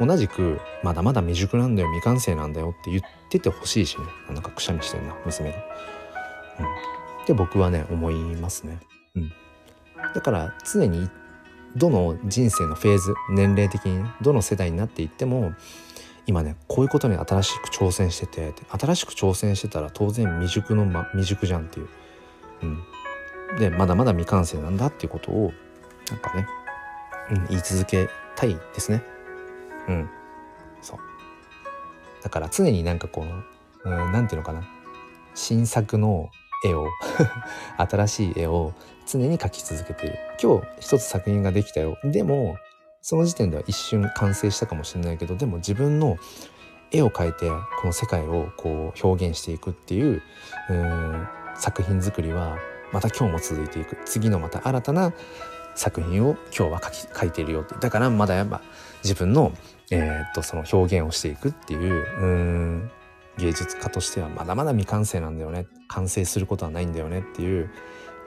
[0.01, 5.57] 同じく、まだまだ未熟なんだよ、未完成なんだよって言っててほしいしね、なんかくしゃみしてんな、娘が。
[6.61, 6.65] うん。
[7.23, 8.79] って僕はね、思いますね。
[9.15, 9.33] うん。
[10.15, 11.09] だから常に
[11.77, 15.53] どの人生のフェーズ年齢的に、どの世代になっていっても
[16.29, 21.89] 今ねこういうことに新しく挑戦してて新しく挑戦してたら当然未熟の、ま、未熟じゃんっていう、
[22.63, 22.83] うん、
[23.59, 25.53] でまだまだ未完成なんだっていうことを
[26.11, 26.47] なんかね、
[27.31, 29.03] うん、言い続けたいですね。
[29.89, 30.11] うん。
[30.83, 30.99] そう。
[32.23, 33.43] だから常になんかこの
[33.85, 34.69] 何、うん、て言うのかな。
[35.35, 36.31] 新作の
[36.65, 36.89] 絵を
[37.79, 38.75] 新しい絵を
[39.07, 40.19] 常に描き続けている。
[40.43, 41.97] 今日一つ作品ができたよ。
[42.05, 42.57] でも
[43.01, 46.19] その時点では一瞬完成したかもしれないけどでも自分の
[46.91, 47.49] 絵を描いて
[47.81, 50.23] この世界をこう表現していくっていうう
[51.55, 52.59] 作品作りは
[52.93, 55.13] また今日も続いていく次のまた新たな
[55.75, 57.75] 作品を今日は描き描いているよって。
[57.77, 58.61] だからまだやっぱ
[59.05, 59.53] 自分の,、
[59.91, 62.91] えー、っとその表現をしていくっていううん
[63.37, 65.67] 芸術家としてはまだまだ未完成なんだよね。
[65.87, 67.71] 完成することはないんだよねっていう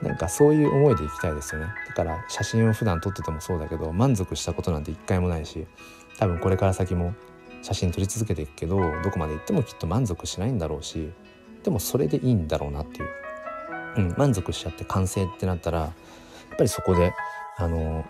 [0.00, 1.68] なんかそういう思いでいきたいですよね。
[1.88, 5.66] だから写真を普段撮っててもそうだけど満足したことなんて一回もないし
[6.18, 7.14] 多分これから先も
[7.60, 11.12] 写真撮り続けていくけどどこまで行ってもきっと満足しないんだろうし
[11.62, 13.08] でもそれでいいんだろうなっていう、
[13.96, 17.14] うん、満足しちゃって完成ってなったらやっぱりそこで
[17.58, 18.04] あの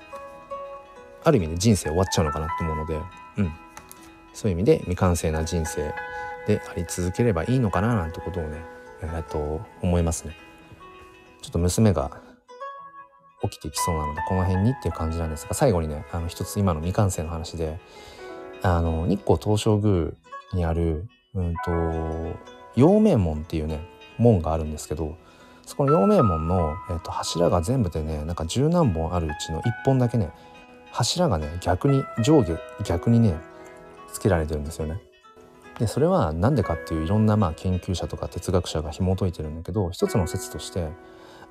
[1.24, 3.01] ある意味で人生終わっちゃうのかなって思うので、
[3.39, 3.53] うん、
[4.33, 5.95] そういう意味で未完成な人生
[6.47, 8.59] であり続ければいいのかななんてことをね、
[9.03, 10.37] えー、と思いますね。
[11.41, 12.20] ちょっと娘が
[13.43, 17.80] 起きてきそうなのでこの辺にっていう感じなんですが最後にねあの一つ今の未完成の話で
[18.62, 20.12] あの日光東照宮
[20.53, 21.70] にあるうんと
[22.76, 23.80] 陽明門っていうね
[24.18, 25.16] 門があるんですけど
[25.66, 30.30] そこの陽明門の、えー、と柱が全部でねなんか十何本あるうちの1本だけね
[30.90, 33.36] 柱がね逆に上下逆にね
[34.12, 35.00] つけられてるんですよね。
[35.78, 40.90] でそれは何でかっていういろんなまあ研究者とか哲学者が紐解いてるんだけど一つの説として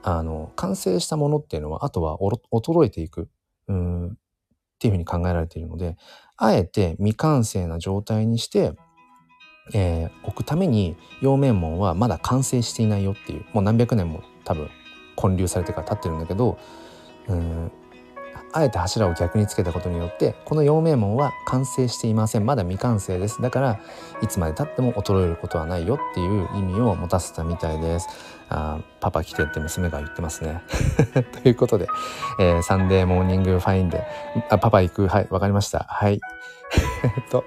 [0.03, 3.29] あの完成したものっていうのはあとは衰えていく
[3.67, 4.09] うんっ
[4.79, 5.97] ていうふうに考えられているので
[6.37, 8.73] あえて未完成な状態にして、
[9.73, 14.69] えー、置くために陽明門はまだ完成していないよっていうもう何百年も多分
[15.15, 16.57] 建立されてから経ってるんだけど
[17.27, 17.71] うん
[18.53, 22.45] あえて柱を逆につけたことによってこの陽明門は完成していません。
[22.45, 23.41] まだ未完成です。
[23.41, 23.79] だから
[24.21, 28.09] いつまでたっても衰えることはないよっていう意味を持たせたみたいです。
[28.49, 30.61] あパパ来てって娘が言ってますね。
[31.43, 31.87] ということで、
[32.39, 34.03] えー、サンデーモーニングファインで
[34.49, 35.85] あパパ行くはいわかりました。
[35.87, 36.19] はい。
[37.03, 37.45] えっと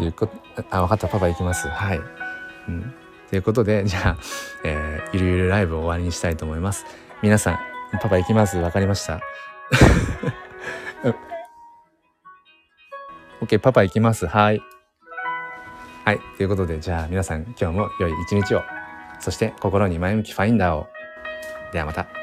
[0.00, 0.32] いうこと
[0.70, 2.00] あ分かったパパ行きますはい、
[2.68, 2.94] うん、
[3.30, 4.16] ということでじゃあ、
[4.64, 6.84] えー、ゆるゆるライブを終わりにしたいと思います
[7.22, 7.58] 皆さん
[8.00, 8.56] パパ行きます？
[8.58, 9.20] わかりました
[13.40, 14.26] オッケー、パパ行きます？
[14.26, 14.60] はい。
[16.04, 16.20] はい。
[16.36, 18.62] ということで、じゃあ皆さん今日も良い一日を。
[19.18, 20.86] そして心に前向きファインダーを。
[21.72, 22.21] ではまた。